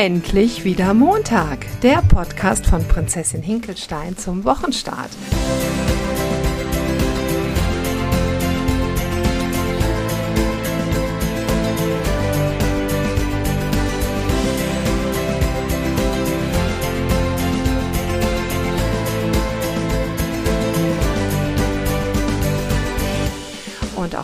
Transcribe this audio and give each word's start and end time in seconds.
Endlich 0.00 0.62
wieder 0.62 0.94
Montag, 0.94 1.66
der 1.80 2.02
Podcast 2.02 2.64
von 2.68 2.86
Prinzessin 2.86 3.42
Hinkelstein 3.42 4.16
zum 4.16 4.44
Wochenstart. 4.44 5.10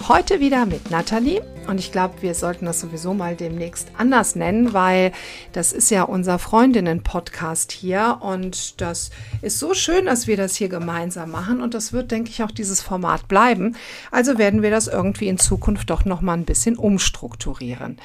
Heute 0.08 0.40
wieder 0.40 0.66
mit 0.66 0.90
Nathalie. 0.90 1.42
Und 1.66 1.78
ich 1.78 1.90
glaube, 1.90 2.20
wir 2.20 2.34
sollten 2.34 2.66
das 2.66 2.80
sowieso 2.80 3.14
mal 3.14 3.36
demnächst 3.36 3.88
anders 3.96 4.36
nennen, 4.36 4.74
weil 4.74 5.12
das 5.52 5.72
ist 5.72 5.90
ja 5.90 6.02
unser 6.02 6.38
Freundinnen-Podcast 6.38 7.72
hier. 7.72 8.18
Und 8.20 8.82
das 8.82 9.10
ist 9.40 9.58
so 9.58 9.72
schön, 9.72 10.04
dass 10.04 10.26
wir 10.26 10.36
das 10.36 10.56
hier 10.56 10.68
gemeinsam 10.68 11.30
machen. 11.30 11.62
Und 11.62 11.72
das 11.72 11.94
wird, 11.94 12.10
denke 12.10 12.28
ich, 12.28 12.42
auch 12.42 12.50
dieses 12.50 12.82
Format 12.82 13.28
bleiben. 13.28 13.76
Also 14.10 14.36
werden 14.36 14.60
wir 14.60 14.70
das 14.70 14.88
irgendwie 14.88 15.28
in 15.28 15.38
Zukunft 15.38 15.88
doch 15.88 16.04
nochmal 16.04 16.36
ein 16.36 16.44
bisschen 16.44 16.76
umstrukturieren. 16.76 17.98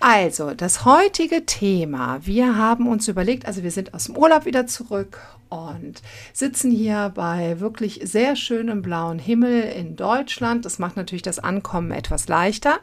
Also, 0.00 0.54
das 0.54 0.84
heutige 0.84 1.44
Thema. 1.44 2.20
Wir 2.22 2.56
haben 2.56 2.86
uns 2.86 3.08
überlegt, 3.08 3.46
also 3.46 3.62
wir 3.62 3.72
sind 3.72 3.94
aus 3.94 4.04
dem 4.04 4.16
Urlaub 4.16 4.44
wieder 4.44 4.66
zurück 4.66 5.18
und 5.48 6.02
sitzen 6.32 6.70
hier 6.70 7.10
bei 7.14 7.58
wirklich 7.58 8.00
sehr 8.04 8.36
schönem 8.36 8.82
blauen 8.82 9.18
Himmel 9.18 9.62
in 9.62 9.96
Deutschland. 9.96 10.64
Das 10.64 10.78
macht 10.78 10.96
natürlich 10.96 11.22
das 11.22 11.38
Ankommen 11.38 11.90
etwas 11.90 12.28
leichter. 12.28 12.78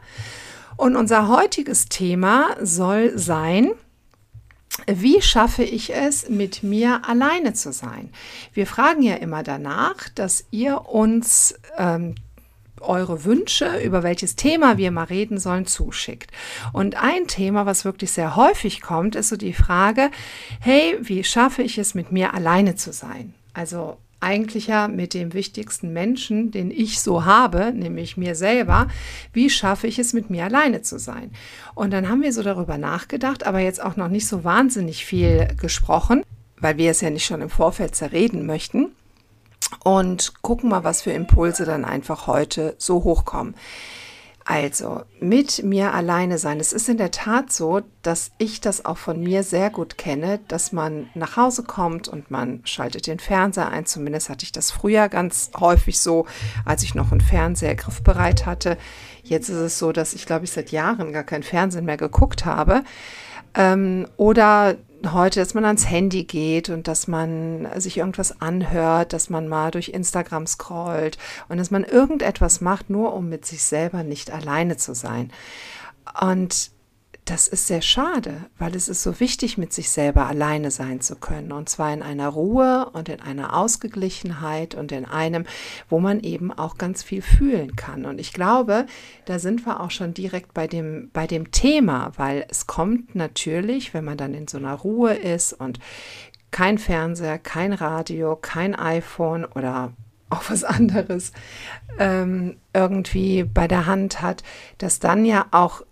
Und 0.76 0.94
unser 0.94 1.28
heutiges 1.28 1.88
Thema 1.88 2.48
soll 2.60 3.16
sein, 3.16 3.70
wie 4.86 5.22
schaffe 5.22 5.62
ich 5.62 5.94
es, 5.94 6.28
mit 6.28 6.62
mir 6.62 7.08
alleine 7.08 7.54
zu 7.54 7.72
sein? 7.72 8.10
Wir 8.52 8.66
fragen 8.66 9.02
ja 9.02 9.14
immer 9.14 9.42
danach, 9.42 10.08
dass 10.14 10.44
ihr 10.50 10.86
uns 10.86 11.54
ähm, 11.78 12.14
eure 12.88 13.24
Wünsche, 13.24 13.78
über 13.82 14.02
welches 14.02 14.36
Thema 14.36 14.78
wir 14.78 14.90
mal 14.90 15.04
reden 15.04 15.38
sollen, 15.38 15.66
zuschickt. 15.66 16.30
Und 16.72 16.96
ein 17.02 17.26
Thema, 17.26 17.66
was 17.66 17.84
wirklich 17.84 18.12
sehr 18.12 18.36
häufig 18.36 18.80
kommt, 18.80 19.16
ist 19.16 19.28
so 19.28 19.36
die 19.36 19.52
Frage, 19.52 20.10
hey, 20.60 20.96
wie 21.00 21.24
schaffe 21.24 21.62
ich 21.62 21.78
es, 21.78 21.94
mit 21.94 22.12
mir 22.12 22.34
alleine 22.34 22.76
zu 22.76 22.92
sein? 22.92 23.34
Also 23.52 23.98
eigentlich 24.20 24.66
ja 24.66 24.88
mit 24.88 25.14
dem 25.14 25.34
wichtigsten 25.34 25.92
Menschen, 25.92 26.50
den 26.50 26.70
ich 26.70 27.00
so 27.00 27.24
habe, 27.24 27.72
nämlich 27.72 28.16
mir 28.16 28.34
selber, 28.34 28.88
wie 29.32 29.50
schaffe 29.50 29.86
ich 29.86 29.98
es, 29.98 30.12
mit 30.12 30.30
mir 30.30 30.44
alleine 30.44 30.82
zu 30.82 30.98
sein? 30.98 31.30
Und 31.74 31.92
dann 31.92 32.08
haben 32.08 32.22
wir 32.22 32.32
so 32.32 32.42
darüber 32.42 32.78
nachgedacht, 32.78 33.46
aber 33.46 33.60
jetzt 33.60 33.82
auch 33.82 33.96
noch 33.96 34.08
nicht 34.08 34.26
so 34.26 34.42
wahnsinnig 34.42 35.04
viel 35.04 35.48
gesprochen, 35.60 36.22
weil 36.58 36.78
wir 36.78 36.90
es 36.90 37.02
ja 37.02 37.10
nicht 37.10 37.26
schon 37.26 37.42
im 37.42 37.50
Vorfeld 37.50 37.94
zerreden 37.94 38.46
möchten 38.46 38.92
und 39.84 40.42
gucken 40.42 40.70
mal, 40.70 40.84
was 40.84 41.02
für 41.02 41.12
Impulse 41.12 41.64
dann 41.64 41.84
einfach 41.84 42.26
heute 42.26 42.74
so 42.78 43.04
hochkommen. 43.04 43.54
Also, 44.48 45.02
mit 45.18 45.64
mir 45.64 45.92
alleine 45.92 46.38
sein. 46.38 46.60
Es 46.60 46.72
ist 46.72 46.88
in 46.88 46.98
der 46.98 47.10
Tat 47.10 47.52
so, 47.52 47.80
dass 48.02 48.30
ich 48.38 48.60
das 48.60 48.84
auch 48.84 48.96
von 48.96 49.20
mir 49.20 49.42
sehr 49.42 49.70
gut 49.70 49.98
kenne, 49.98 50.38
dass 50.46 50.70
man 50.70 51.08
nach 51.14 51.36
Hause 51.36 51.64
kommt 51.64 52.06
und 52.06 52.30
man 52.30 52.60
schaltet 52.64 53.08
den 53.08 53.18
Fernseher 53.18 53.70
ein. 53.70 53.86
Zumindest 53.86 54.28
hatte 54.28 54.44
ich 54.44 54.52
das 54.52 54.70
früher 54.70 55.08
ganz 55.08 55.50
häufig 55.58 55.98
so, 55.98 56.26
als 56.64 56.84
ich 56.84 56.94
noch 56.94 57.10
einen 57.10 57.20
Fernseher 57.20 57.74
griffbereit 57.74 58.46
hatte. 58.46 58.78
Jetzt 59.24 59.48
ist 59.48 59.56
es 59.56 59.78
so, 59.80 59.90
dass 59.90 60.14
ich, 60.14 60.26
glaube 60.26 60.44
ich, 60.44 60.52
seit 60.52 60.70
Jahren 60.70 61.12
gar 61.12 61.24
kein 61.24 61.42
Fernsehen 61.42 61.84
mehr 61.84 61.96
geguckt 61.96 62.44
habe. 62.44 62.84
Ähm, 63.54 64.06
oder 64.16 64.76
heute, 65.04 65.40
dass 65.40 65.54
man 65.54 65.64
ans 65.64 65.88
Handy 65.88 66.24
geht 66.24 66.68
und 66.68 66.88
dass 66.88 67.08
man 67.08 67.68
sich 67.76 67.98
irgendwas 67.98 68.40
anhört, 68.40 69.12
dass 69.12 69.30
man 69.30 69.48
mal 69.48 69.70
durch 69.70 69.90
Instagram 69.90 70.46
scrollt 70.46 71.18
und 71.48 71.58
dass 71.58 71.70
man 71.70 71.84
irgendetwas 71.84 72.60
macht, 72.60 72.90
nur 72.90 73.14
um 73.14 73.28
mit 73.28 73.44
sich 73.46 73.62
selber 73.62 74.02
nicht 74.02 74.30
alleine 74.30 74.76
zu 74.76 74.94
sein. 74.94 75.30
Und 76.20 76.70
das 77.26 77.48
ist 77.48 77.66
sehr 77.66 77.82
schade, 77.82 78.46
weil 78.56 78.76
es 78.76 78.88
ist 78.88 79.02
so 79.02 79.18
wichtig, 79.18 79.58
mit 79.58 79.72
sich 79.72 79.90
selber 79.90 80.26
alleine 80.26 80.70
sein 80.70 81.00
zu 81.00 81.16
können. 81.16 81.50
Und 81.50 81.68
zwar 81.68 81.92
in 81.92 82.02
einer 82.02 82.28
Ruhe 82.28 82.88
und 82.92 83.08
in 83.08 83.20
einer 83.20 83.56
Ausgeglichenheit 83.56 84.76
und 84.76 84.92
in 84.92 85.04
einem, 85.04 85.44
wo 85.88 85.98
man 85.98 86.20
eben 86.20 86.52
auch 86.52 86.78
ganz 86.78 87.02
viel 87.02 87.22
fühlen 87.22 87.74
kann. 87.74 88.04
Und 88.04 88.20
ich 88.20 88.32
glaube, 88.32 88.86
da 89.24 89.40
sind 89.40 89.66
wir 89.66 89.80
auch 89.80 89.90
schon 89.90 90.14
direkt 90.14 90.54
bei 90.54 90.68
dem, 90.68 91.10
bei 91.12 91.26
dem 91.26 91.50
Thema, 91.50 92.12
weil 92.16 92.46
es 92.48 92.68
kommt 92.68 93.16
natürlich, 93.16 93.92
wenn 93.92 94.04
man 94.04 94.16
dann 94.16 94.32
in 94.32 94.46
so 94.46 94.58
einer 94.58 94.74
Ruhe 94.74 95.12
ist 95.12 95.52
und 95.52 95.80
kein 96.52 96.78
Fernseher, 96.78 97.40
kein 97.40 97.72
Radio, 97.72 98.36
kein 98.36 98.76
iPhone 98.76 99.44
oder 99.44 99.92
auch 100.30 100.48
was 100.48 100.62
anderes 100.62 101.32
ähm, 101.98 102.56
irgendwie 102.72 103.42
bei 103.42 103.66
der 103.66 103.86
Hand 103.86 104.22
hat, 104.22 104.44
dass 104.78 105.00
dann 105.00 105.24
ja 105.24 105.46
auch 105.50 105.82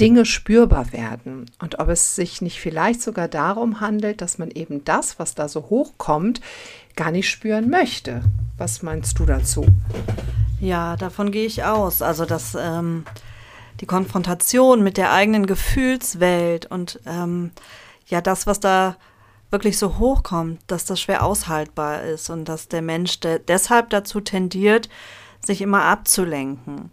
Dinge 0.00 0.26
spürbar 0.26 0.92
werden 0.92 1.50
und 1.58 1.78
ob 1.78 1.88
es 1.88 2.16
sich 2.16 2.42
nicht 2.42 2.60
vielleicht 2.60 3.00
sogar 3.00 3.28
darum 3.28 3.80
handelt, 3.80 4.20
dass 4.20 4.36
man 4.36 4.50
eben 4.50 4.84
das, 4.84 5.18
was 5.18 5.34
da 5.34 5.48
so 5.48 5.70
hochkommt, 5.70 6.40
gar 6.96 7.10
nicht 7.10 7.30
spüren 7.30 7.70
möchte. 7.70 8.22
Was 8.58 8.82
meinst 8.82 9.18
du 9.18 9.24
dazu? 9.24 9.66
Ja, 10.60 10.96
davon 10.96 11.30
gehe 11.30 11.46
ich 11.46 11.64
aus. 11.64 12.02
Also, 12.02 12.26
dass 12.26 12.54
ähm, 12.58 13.04
die 13.80 13.86
Konfrontation 13.86 14.82
mit 14.82 14.96
der 14.98 15.12
eigenen 15.12 15.46
Gefühlswelt 15.46 16.66
und 16.66 17.00
ähm, 17.06 17.50
ja, 18.06 18.20
das, 18.20 18.46
was 18.46 18.60
da 18.60 18.96
wirklich 19.50 19.78
so 19.78 19.98
hochkommt, 19.98 20.60
dass 20.66 20.84
das 20.84 21.00
schwer 21.00 21.24
aushaltbar 21.24 22.02
ist 22.02 22.28
und 22.30 22.46
dass 22.46 22.68
der 22.68 22.82
Mensch 22.82 23.20
de 23.20 23.38
deshalb 23.38 23.90
dazu 23.90 24.20
tendiert, 24.20 24.88
sich 25.40 25.62
immer 25.62 25.84
abzulenken 25.84 26.90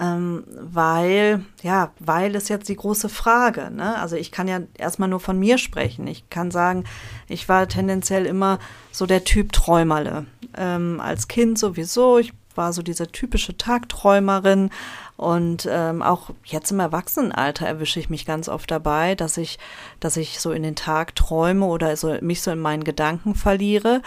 ähm, 0.00 0.44
weil, 0.48 1.44
ja, 1.62 1.92
weil 1.98 2.34
ist 2.34 2.48
jetzt 2.48 2.68
die 2.68 2.76
große 2.76 3.08
Frage. 3.08 3.70
Ne? 3.70 3.98
Also 3.98 4.16
ich 4.16 4.32
kann 4.32 4.48
ja 4.48 4.60
erstmal 4.76 5.08
nur 5.08 5.20
von 5.20 5.38
mir 5.38 5.58
sprechen. 5.58 6.06
Ich 6.06 6.28
kann 6.30 6.50
sagen, 6.50 6.84
ich 7.28 7.48
war 7.48 7.68
tendenziell 7.68 8.26
immer 8.26 8.58
so 8.90 9.06
der 9.06 9.24
Typ 9.24 9.52
Träumerle. 9.52 10.26
Ähm, 10.56 11.00
als 11.00 11.28
Kind 11.28 11.58
sowieso. 11.58 12.18
Ich 12.18 12.32
war 12.54 12.72
so 12.72 12.82
diese 12.82 13.08
typische 13.08 13.56
Tagträumerin 13.56 14.70
und 15.16 15.68
ähm, 15.70 16.02
auch 16.02 16.30
jetzt 16.44 16.70
im 16.70 16.80
Erwachsenenalter 16.80 17.66
erwische 17.66 18.00
ich 18.00 18.10
mich 18.10 18.26
ganz 18.26 18.48
oft 18.48 18.70
dabei, 18.70 19.14
dass 19.14 19.36
ich, 19.36 19.58
dass 20.00 20.16
ich 20.16 20.40
so 20.40 20.52
in 20.52 20.62
den 20.62 20.74
Tag 20.74 21.14
träume 21.14 21.66
oder 21.66 21.96
so 21.96 22.16
mich 22.20 22.42
so 22.42 22.50
in 22.50 22.58
meinen 22.58 22.84
Gedanken 22.84 23.34
verliere. 23.34 24.02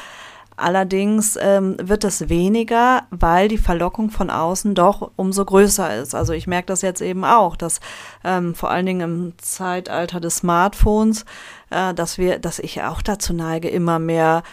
Allerdings 0.57 1.37
ähm, 1.41 1.75
wird 1.81 2.03
es 2.03 2.29
weniger, 2.29 3.03
weil 3.09 3.47
die 3.47 3.57
Verlockung 3.57 4.09
von 4.09 4.29
außen 4.29 4.73
doch 4.73 5.11
umso 5.17 5.43
größer 5.43 5.97
ist. 6.01 6.15
Also 6.15 6.33
ich 6.33 6.47
merke 6.47 6.67
das 6.67 6.81
jetzt 6.81 7.01
eben 7.01 7.25
auch, 7.25 7.57
dass 7.57 7.81
ähm, 8.23 8.55
vor 8.55 8.69
allen 8.69 8.85
Dingen 8.85 9.01
im 9.01 9.33
Zeitalter 9.37 10.19
des 10.19 10.37
Smartphones, 10.37 11.25
äh, 11.71 11.93
dass 11.93 12.17
wir, 12.17 12.39
dass 12.39 12.59
ich 12.59 12.81
auch 12.83 13.01
dazu 13.01 13.33
neige, 13.33 13.69
immer 13.69 13.99
mehr 13.99 14.43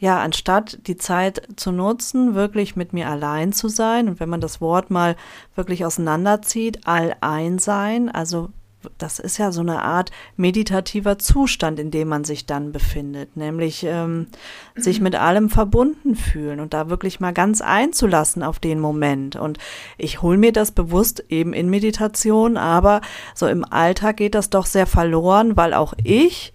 ja, 0.00 0.20
anstatt 0.20 0.78
die 0.86 0.96
Zeit 0.96 1.42
zu 1.56 1.72
nutzen, 1.72 2.36
wirklich 2.36 2.76
mit 2.76 2.92
mir 2.92 3.08
allein 3.08 3.52
zu 3.52 3.68
sein 3.68 4.08
und 4.08 4.20
wenn 4.20 4.28
man 4.28 4.40
das 4.40 4.60
Wort 4.60 4.90
mal 4.90 5.16
wirklich 5.56 5.84
auseinanderzieht, 5.84 6.86
all 6.86 7.16
ein 7.20 7.58
sein, 7.58 8.08
also 8.08 8.50
das 8.98 9.18
ist 9.18 9.38
ja 9.38 9.50
so 9.50 9.60
eine 9.60 9.82
Art 9.82 10.10
meditativer 10.36 11.18
Zustand, 11.18 11.80
in 11.80 11.90
dem 11.90 12.08
man 12.08 12.24
sich 12.24 12.46
dann 12.46 12.70
befindet, 12.72 13.36
nämlich 13.36 13.84
ähm, 13.84 14.28
sich 14.76 15.00
mit 15.00 15.16
allem 15.16 15.50
verbunden 15.50 16.14
fühlen 16.14 16.60
und 16.60 16.74
da 16.74 16.88
wirklich 16.88 17.18
mal 17.18 17.32
ganz 17.32 17.60
einzulassen 17.60 18.42
auf 18.42 18.58
den 18.60 18.78
Moment. 18.78 19.36
Und 19.36 19.58
ich 19.96 20.22
hole 20.22 20.38
mir 20.38 20.52
das 20.52 20.70
bewusst 20.70 21.24
eben 21.28 21.52
in 21.52 21.68
Meditation, 21.70 22.56
aber 22.56 23.00
so 23.34 23.48
im 23.48 23.64
Alltag 23.64 24.18
geht 24.18 24.34
das 24.34 24.50
doch 24.50 24.66
sehr 24.66 24.86
verloren, 24.86 25.56
weil 25.56 25.74
auch 25.74 25.94
ich 26.02 26.52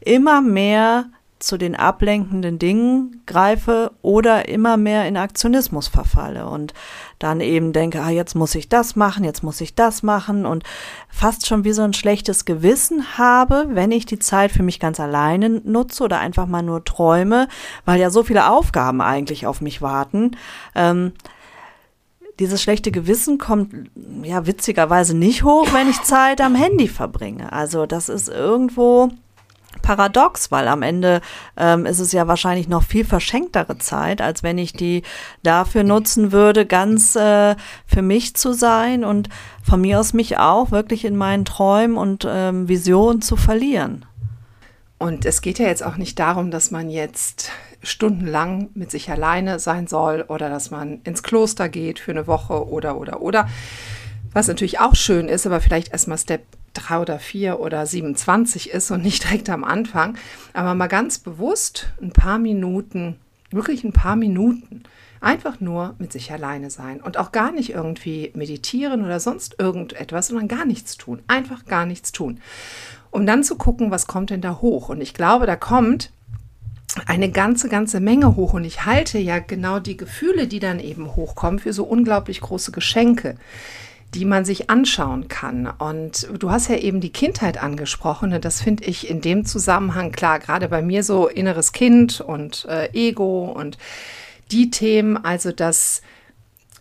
immer 0.00 0.40
mehr 0.40 1.10
zu 1.40 1.56
den 1.56 1.74
ablenkenden 1.74 2.58
Dingen 2.58 3.22
greife 3.26 3.92
oder 4.02 4.48
immer 4.48 4.76
mehr 4.76 5.08
in 5.08 5.16
Aktionismus 5.16 5.88
verfalle 5.88 6.46
und 6.46 6.74
dann 7.18 7.40
eben 7.40 7.72
denke, 7.72 8.02
ah, 8.02 8.10
jetzt 8.10 8.34
muss 8.34 8.54
ich 8.54 8.68
das 8.68 8.94
machen, 8.94 9.24
jetzt 9.24 9.42
muss 9.42 9.60
ich 9.60 9.74
das 9.74 10.02
machen 10.02 10.46
und 10.46 10.64
fast 11.08 11.46
schon 11.46 11.64
wie 11.64 11.72
so 11.72 11.82
ein 11.82 11.94
schlechtes 11.94 12.44
Gewissen 12.44 13.18
habe, 13.18 13.66
wenn 13.70 13.90
ich 13.90 14.06
die 14.06 14.18
Zeit 14.18 14.52
für 14.52 14.62
mich 14.62 14.78
ganz 14.78 15.00
alleine 15.00 15.48
nutze 15.48 16.04
oder 16.04 16.20
einfach 16.20 16.46
mal 16.46 16.62
nur 16.62 16.84
träume, 16.84 17.48
weil 17.84 17.98
ja 17.98 18.10
so 18.10 18.22
viele 18.22 18.50
Aufgaben 18.50 19.00
eigentlich 19.00 19.46
auf 19.46 19.60
mich 19.60 19.80
warten. 19.82 20.32
Ähm, 20.74 21.12
dieses 22.38 22.62
schlechte 22.62 22.90
Gewissen 22.90 23.38
kommt 23.38 23.90
ja 24.22 24.46
witzigerweise 24.46 25.16
nicht 25.16 25.44
hoch, 25.44 25.68
wenn 25.72 25.90
ich 25.90 26.02
Zeit 26.02 26.40
am 26.40 26.54
Handy 26.54 26.88
verbringe. 26.88 27.52
Also 27.52 27.86
das 27.86 28.08
ist 28.08 28.28
irgendwo 28.28 29.10
paradox, 29.82 30.50
weil 30.50 30.68
am 30.68 30.82
Ende 30.82 31.20
ähm, 31.56 31.86
ist 31.86 32.00
es 32.00 32.12
ja 32.12 32.26
wahrscheinlich 32.26 32.68
noch 32.68 32.82
viel 32.82 33.04
verschenktere 33.04 33.78
Zeit, 33.78 34.20
als 34.20 34.42
wenn 34.42 34.58
ich 34.58 34.72
die 34.72 35.02
dafür 35.42 35.84
nutzen 35.84 36.32
würde, 36.32 36.66
ganz 36.66 37.16
äh, 37.16 37.54
für 37.86 38.02
mich 38.02 38.34
zu 38.34 38.52
sein 38.52 39.04
und 39.04 39.28
von 39.62 39.80
mir 39.80 40.00
aus 40.00 40.12
mich 40.12 40.38
auch 40.38 40.70
wirklich 40.70 41.04
in 41.04 41.16
meinen 41.16 41.44
Träumen 41.44 41.96
und 41.96 42.26
ähm, 42.28 42.68
Visionen 42.68 43.22
zu 43.22 43.36
verlieren. 43.36 44.04
Und 44.98 45.24
es 45.24 45.40
geht 45.40 45.58
ja 45.58 45.66
jetzt 45.66 45.82
auch 45.82 45.96
nicht 45.96 46.18
darum, 46.18 46.50
dass 46.50 46.70
man 46.70 46.90
jetzt 46.90 47.50
stundenlang 47.82 48.68
mit 48.74 48.90
sich 48.90 49.10
alleine 49.10 49.58
sein 49.58 49.86
soll 49.86 50.24
oder 50.28 50.50
dass 50.50 50.70
man 50.70 51.00
ins 51.04 51.22
Kloster 51.22 51.68
geht 51.68 51.98
für 51.98 52.10
eine 52.10 52.26
Woche 52.26 52.68
oder 52.68 52.98
oder 52.98 53.22
oder. 53.22 53.48
Was 54.32 54.48
natürlich 54.48 54.78
auch 54.78 54.94
schön 54.94 55.28
ist, 55.28 55.46
aber 55.46 55.60
vielleicht 55.60 55.92
erstmal 55.92 56.18
Step 56.18 56.42
drei 56.74 56.98
oder 56.98 57.18
vier 57.18 57.60
oder 57.60 57.86
27 57.86 58.70
ist 58.70 58.90
und 58.90 59.02
nicht 59.02 59.24
direkt 59.24 59.50
am 59.50 59.64
Anfang, 59.64 60.16
aber 60.52 60.74
mal 60.74 60.88
ganz 60.88 61.18
bewusst 61.18 61.92
ein 62.00 62.12
paar 62.12 62.38
Minuten, 62.38 63.16
wirklich 63.50 63.84
ein 63.84 63.92
paar 63.92 64.16
Minuten, 64.16 64.82
einfach 65.20 65.60
nur 65.60 65.94
mit 65.98 66.12
sich 66.12 66.32
alleine 66.32 66.70
sein 66.70 67.00
und 67.00 67.18
auch 67.18 67.32
gar 67.32 67.52
nicht 67.52 67.70
irgendwie 67.70 68.30
meditieren 68.34 69.04
oder 69.04 69.20
sonst 69.20 69.56
irgendetwas, 69.58 70.28
sondern 70.28 70.48
gar 70.48 70.64
nichts 70.64 70.96
tun, 70.96 71.20
einfach 71.26 71.66
gar 71.66 71.86
nichts 71.86 72.12
tun, 72.12 72.40
um 73.10 73.26
dann 73.26 73.44
zu 73.44 73.56
gucken, 73.56 73.90
was 73.90 74.06
kommt 74.06 74.30
denn 74.30 74.40
da 74.40 74.60
hoch. 74.60 74.88
Und 74.88 75.00
ich 75.00 75.14
glaube, 75.14 75.46
da 75.46 75.56
kommt 75.56 76.10
eine 77.06 77.30
ganze, 77.30 77.68
ganze 77.68 78.00
Menge 78.00 78.36
hoch. 78.36 78.52
Und 78.52 78.64
ich 78.64 78.84
halte 78.84 79.18
ja 79.18 79.38
genau 79.38 79.78
die 79.78 79.96
Gefühle, 79.96 80.46
die 80.46 80.58
dann 80.58 80.80
eben 80.80 81.14
hochkommen, 81.14 81.60
für 81.60 81.72
so 81.72 81.84
unglaublich 81.84 82.40
große 82.40 82.72
Geschenke 82.72 83.36
die 84.14 84.24
man 84.24 84.44
sich 84.44 84.70
anschauen 84.70 85.28
kann. 85.28 85.66
Und 85.66 86.28
du 86.38 86.50
hast 86.50 86.68
ja 86.68 86.76
eben 86.76 87.00
die 87.00 87.12
Kindheit 87.12 87.62
angesprochen 87.62 88.32
und 88.32 88.44
das 88.44 88.62
finde 88.62 88.84
ich 88.84 89.08
in 89.08 89.20
dem 89.20 89.44
Zusammenhang 89.44 90.12
klar, 90.12 90.38
gerade 90.38 90.68
bei 90.68 90.82
mir 90.82 91.04
so 91.04 91.28
inneres 91.28 91.72
Kind 91.72 92.20
und 92.20 92.66
äh, 92.68 92.88
Ego 92.92 93.44
und 93.44 93.78
die 94.50 94.70
Themen, 94.70 95.16
also 95.16 95.52
das, 95.52 96.02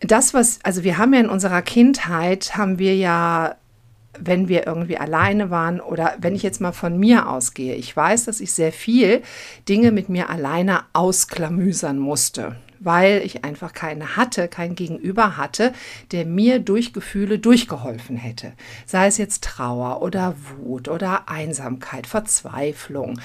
das, 0.01 0.33
was, 0.33 0.59
also 0.63 0.83
wir 0.83 0.97
haben 0.97 1.13
ja 1.13 1.19
in 1.19 1.29
unserer 1.29 1.61
Kindheit, 1.61 2.57
haben 2.57 2.79
wir 2.79 2.95
ja 2.95 3.55
wenn 4.21 4.49
wir 4.49 4.67
irgendwie 4.67 4.97
alleine 4.97 5.49
waren 5.49 5.79
oder 5.79 6.15
wenn 6.19 6.35
ich 6.35 6.43
jetzt 6.43 6.59
mal 6.59 6.71
von 6.71 6.97
mir 6.97 7.29
ausgehe. 7.29 7.75
Ich 7.75 7.95
weiß, 7.95 8.25
dass 8.25 8.41
ich 8.41 8.51
sehr 8.51 8.73
viel 8.73 9.21
Dinge 9.69 9.91
mit 9.91 10.09
mir 10.09 10.29
alleine 10.29 10.81
ausklamüsern 10.93 11.97
musste 11.97 12.57
weil 12.79 13.21
ich 13.23 13.43
einfach 13.43 13.73
keine 13.73 14.15
hatte, 14.15 14.47
kein 14.47 14.75
Gegenüber 14.75 15.37
hatte, 15.37 15.73
der 16.11 16.25
mir 16.25 16.59
durch 16.59 16.93
Gefühle 16.93 17.39
durchgeholfen 17.39 18.17
hätte. 18.17 18.53
Sei 18.85 19.07
es 19.07 19.17
jetzt 19.17 19.43
Trauer 19.43 20.01
oder 20.01 20.35
Wut 20.57 20.87
oder 20.87 21.29
Einsamkeit, 21.29 22.07
Verzweiflung, 22.07 23.19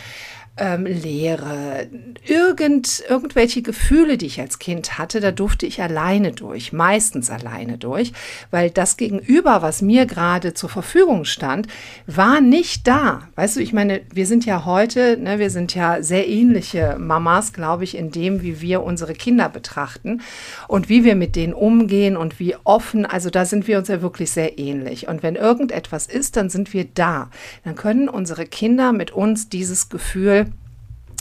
ähm, 0.57 0.87
Leere, 0.87 1.89
irgend, 2.25 3.03
irgendwelche 3.09 3.61
Gefühle, 3.63 4.17
die 4.17 4.27
ich 4.27 4.41
als 4.41 4.61
Kind 4.61 4.99
hatte, 4.99 5.19
da 5.19 5.33
durfte 5.33 5.67
ich 5.67 5.83
alleine 5.83 6.31
durch, 6.31 6.73
meistens 6.73 7.29
alleine 7.29 7.77
durch, 7.77 8.13
weil 8.53 8.71
das 8.71 8.97
Gegenüber, 8.97 9.63
was 9.63 9.83
mir 9.83 10.07
gerade 10.07 10.55
zur 10.55 10.69
Verfügung 10.69 11.25
stand, 11.25 11.67
war 12.07 12.41
nicht 12.41 12.87
da. 12.87 13.29
Weißt 13.35 13.57
du, 13.57 13.61
ich 13.61 13.73
meine, 13.73 14.03
wir 14.13 14.27
sind 14.27 14.47
ja 14.47 14.65
heute, 14.65 15.17
ne, 15.17 15.41
wir 15.41 15.51
sind 15.51 15.75
ja 15.75 16.03
sehr 16.03 16.29
ähnliche 16.29 16.97
Mamas, 17.01 17.53
glaube 17.53 17.83
ich, 17.83 17.97
in 17.97 18.13
dem, 18.13 18.43
wie 18.43 18.61
wir 18.61 18.85
unsere 18.85 19.15
Kinder 19.15 19.49
betrachten 19.49 20.23
und 20.69 20.89
wie 20.89 21.03
wir 21.03 21.17
mit 21.17 21.35
denen 21.35 21.53
umgehen 21.53 22.17
und 22.17 22.39
wie 22.39 22.55
offen, 22.63 23.07
also 23.07 23.29
da 23.29 23.45
sind 23.45 23.67
wir 23.67 23.79
uns 23.79 23.89
ja 23.89 24.03
wirklich 24.03 24.31
sehr 24.31 24.57
ähnlich. 24.57 25.09
Und 25.09 25.25
wenn 25.25 25.35
irgendetwas 25.35 26.07
ist, 26.07 26.37
dann 26.37 26.49
sind 26.49 26.73
wir 26.73 26.85
da. 26.85 27.31
Dann 27.65 27.75
können 27.75 28.09
unsere 28.09 28.47
Kinder 28.47 28.93
mit 28.93 29.11
uns 29.11 29.49
dieses 29.49 29.89
Gefühl 29.89 30.44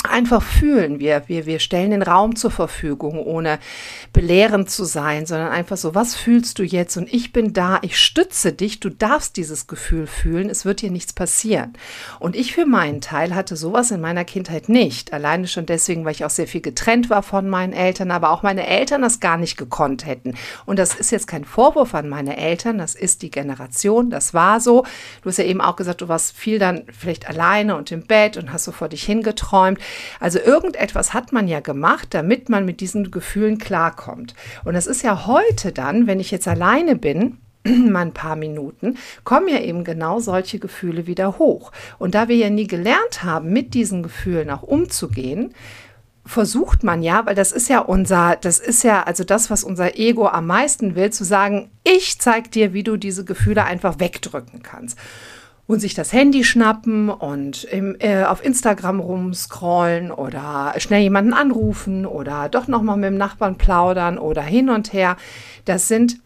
einfach 0.05 0.41
fühlen. 0.41 0.99
Wir, 0.99 1.23
wir, 1.27 1.45
wir 1.45 1.59
stellen 1.59 1.91
den 1.91 2.01
Raum 2.01 2.35
zur 2.35 2.51
Verfügung, 2.51 3.19
ohne 3.19 3.59
belehrend 4.11 4.69
zu 4.69 4.83
sein, 4.85 5.25
sondern 5.25 5.49
einfach 5.49 5.77
so, 5.77 5.95
was 5.95 6.15
fühlst 6.15 6.59
du 6.59 6.63
jetzt? 6.63 6.97
Und 6.97 7.13
ich 7.13 7.33
bin 7.33 7.53
da, 7.53 7.79
ich 7.81 7.97
stütze 7.97 8.53
dich, 8.53 8.79
du 8.79 8.89
darfst 8.89 9.37
dieses 9.37 9.67
Gefühl 9.67 10.07
fühlen, 10.07 10.49
es 10.49 10.65
wird 10.65 10.81
dir 10.81 10.91
nichts 10.91 11.13
passieren. 11.13 11.73
Und 12.19 12.35
ich 12.35 12.53
für 12.53 12.65
meinen 12.65 13.01
Teil 13.01 13.35
hatte 13.35 13.55
sowas 13.55 13.91
in 13.91 14.01
meiner 14.01 14.25
Kindheit 14.25 14.69
nicht. 14.69 15.13
Alleine 15.13 15.47
schon 15.47 15.65
deswegen, 15.65 16.05
weil 16.05 16.11
ich 16.11 16.25
auch 16.25 16.29
sehr 16.29 16.47
viel 16.47 16.61
getrennt 16.61 17.09
war 17.09 17.23
von 17.23 17.49
meinen 17.49 17.73
Eltern, 17.73 18.11
aber 18.11 18.31
auch 18.31 18.43
meine 18.43 18.67
Eltern 18.67 19.01
das 19.01 19.19
gar 19.19 19.37
nicht 19.37 19.57
gekonnt 19.57 20.05
hätten. 20.05 20.35
Und 20.65 20.79
das 20.79 20.95
ist 20.95 21.11
jetzt 21.11 21.27
kein 21.27 21.45
Vorwurf 21.45 21.95
an 21.95 22.09
meine 22.09 22.37
Eltern, 22.37 22.77
das 22.77 22.95
ist 22.95 23.21
die 23.21 23.31
Generation, 23.31 24.09
das 24.09 24.33
war 24.33 24.59
so. 24.59 24.83
Du 25.21 25.29
hast 25.29 25.37
ja 25.37 25.45
eben 25.45 25.61
auch 25.61 25.75
gesagt, 25.75 26.01
du 26.01 26.07
warst 26.07 26.35
viel 26.35 26.59
dann 26.59 26.83
vielleicht 26.91 27.27
alleine 27.27 27.75
und 27.75 27.91
im 27.91 28.05
Bett 28.05 28.37
und 28.37 28.51
hast 28.51 28.65
so 28.65 28.71
vor 28.71 28.89
dich 28.89 29.03
hingeträumt. 29.03 29.79
Also 30.19 30.39
irgendetwas 30.39 31.13
hat 31.13 31.31
man 31.31 31.47
ja 31.47 31.59
gemacht, 31.59 32.09
damit 32.11 32.49
man 32.49 32.65
mit 32.65 32.81
diesen 32.81 33.11
Gefühlen 33.11 33.57
klarkommt. 33.57 34.35
Und 34.63 34.73
das 34.73 34.87
ist 34.87 35.03
ja 35.03 35.25
heute 35.27 35.71
dann, 35.71 36.07
wenn 36.07 36.19
ich 36.19 36.31
jetzt 36.31 36.47
alleine 36.47 36.95
bin, 36.95 37.37
mal 37.63 38.01
ein 38.01 38.13
paar 38.13 38.35
Minuten, 38.35 38.97
kommen 39.23 39.47
ja 39.47 39.59
eben 39.59 39.83
genau 39.83 40.19
solche 40.19 40.59
Gefühle 40.59 41.07
wieder 41.07 41.39
hoch. 41.39 41.71
Und 41.99 42.15
da 42.15 42.27
wir 42.27 42.35
ja 42.35 42.49
nie 42.49 42.67
gelernt 42.67 43.23
haben, 43.23 43.53
mit 43.53 43.73
diesen 43.73 44.03
Gefühlen 44.03 44.49
auch 44.49 44.63
umzugehen, 44.63 45.53
versucht 46.25 46.83
man 46.83 47.03
ja, 47.03 47.25
weil 47.25 47.35
das 47.35 47.51
ist 47.51 47.69
ja 47.69 47.79
unser, 47.79 48.37
das 48.39 48.59
ist 48.59 48.83
ja 48.83 49.03
also 49.03 49.23
das, 49.23 49.49
was 49.49 49.63
unser 49.63 49.97
Ego 49.97 50.27
am 50.27 50.47
meisten 50.47 50.95
will, 50.95 51.11
zu 51.11 51.25
sagen, 51.25 51.69
ich 51.83 52.19
zeig 52.19 52.51
dir, 52.51 52.73
wie 52.73 52.83
du 52.83 52.95
diese 52.95 53.25
Gefühle 53.25 53.65
einfach 53.65 53.99
wegdrücken 53.99 54.61
kannst 54.61 54.97
und 55.65 55.79
sich 55.79 55.93
das 55.93 56.11
Handy 56.11 56.43
schnappen 56.43 57.09
und 57.09 57.63
im, 57.63 57.95
äh, 57.99 58.23
auf 58.23 58.43
Instagram 58.43 58.99
rumscrollen 58.99 60.11
oder 60.11 60.73
schnell 60.77 61.01
jemanden 61.01 61.33
anrufen 61.33 62.05
oder 62.05 62.49
doch 62.49 62.67
nochmal 62.67 62.97
mit 62.97 63.05
dem 63.05 63.17
Nachbarn 63.17 63.57
plaudern 63.57 64.17
oder 64.17 64.41
hin 64.41 64.69
und 64.69 64.93
her. 64.93 65.15
Das 65.65 65.87
sind 65.87 66.17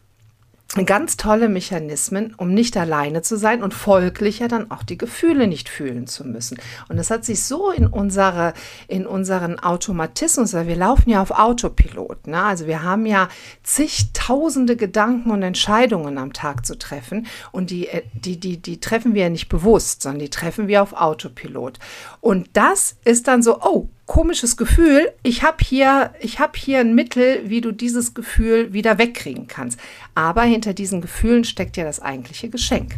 ganz 0.86 1.16
tolle 1.16 1.48
Mechanismen, 1.48 2.36
um 2.38 2.54
nicht 2.54 2.76
alleine 2.76 3.22
zu 3.22 3.38
sein 3.38 3.64
und 3.64 3.74
folglich 3.74 4.40
ja 4.40 4.48
dann 4.48 4.70
auch 4.70 4.84
die 4.84 4.98
Gefühle 4.98 5.48
nicht 5.48 5.70
fühlen 5.70 6.08
zu 6.08 6.26
müssen. 6.28 6.58
Und 6.90 6.98
das 6.98 7.10
hat 7.10 7.24
sich 7.24 7.44
so 7.44 7.72
in 7.72 7.88
unsere, 7.88 8.54
in 8.88 9.08
unseren 9.08 9.60
Automatismus, 9.60 10.54
weil 10.54 10.68
wir 10.68 10.76
laufen 10.76 11.10
ja 11.10 11.22
auf 11.22 11.32
Autopilot. 11.32 12.28
Ne? 12.28 12.44
Also 12.44 12.68
wir 12.68 12.84
haben 12.84 13.06
ja 13.06 13.30
zigtausende 13.64 14.76
Gedanken 14.76 15.32
und 15.32 15.42
Entscheidungen 15.42 16.18
am 16.18 16.34
Tag 16.34 16.66
zu 16.66 16.78
treffen 16.78 17.28
und 17.52 17.70
die, 17.70 17.88
äh, 17.88 18.04
die, 18.14 18.38
die, 18.38 18.58
die 18.58 18.80
treffen 18.80 19.14
wir 19.14 19.24
ja 19.24 19.30
nicht 19.30 19.50
bewusst, 19.50 20.02
sondern 20.02 20.20
die 20.20 20.30
treffen 20.30 20.68
wir 20.68 20.84
auf 20.84 20.94
Autopilot. 20.94 21.80
Und 22.20 22.50
das 22.54 22.98
ist 23.06 23.28
dann 23.28 23.42
so, 23.42 23.62
oh, 23.62 23.88
komisches 24.08 24.58
Gefühl. 24.58 25.12
Ich 25.22 25.44
habe 25.44 25.64
hier, 25.64 26.14
ich 26.20 26.40
habe 26.40 26.58
hier 26.58 26.80
ein 26.80 26.96
Mittel, 26.96 27.42
wie 27.50 27.62
du 27.62 27.72
dieses 27.72 28.16
Gefühl 28.16 28.74
wieder 28.74 28.98
wegkriegen 28.98 29.46
kannst. 29.48 29.80
Aber 30.16 30.42
hinter 30.42 30.74
diesen 30.74 31.02
Gefühlen 31.02 31.44
steckt 31.44 31.78
ja 31.78 31.84
das 31.84 32.00
eigentliche 32.00 32.50
Geschenk. 32.50 32.96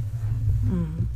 Mhm. 0.64 1.10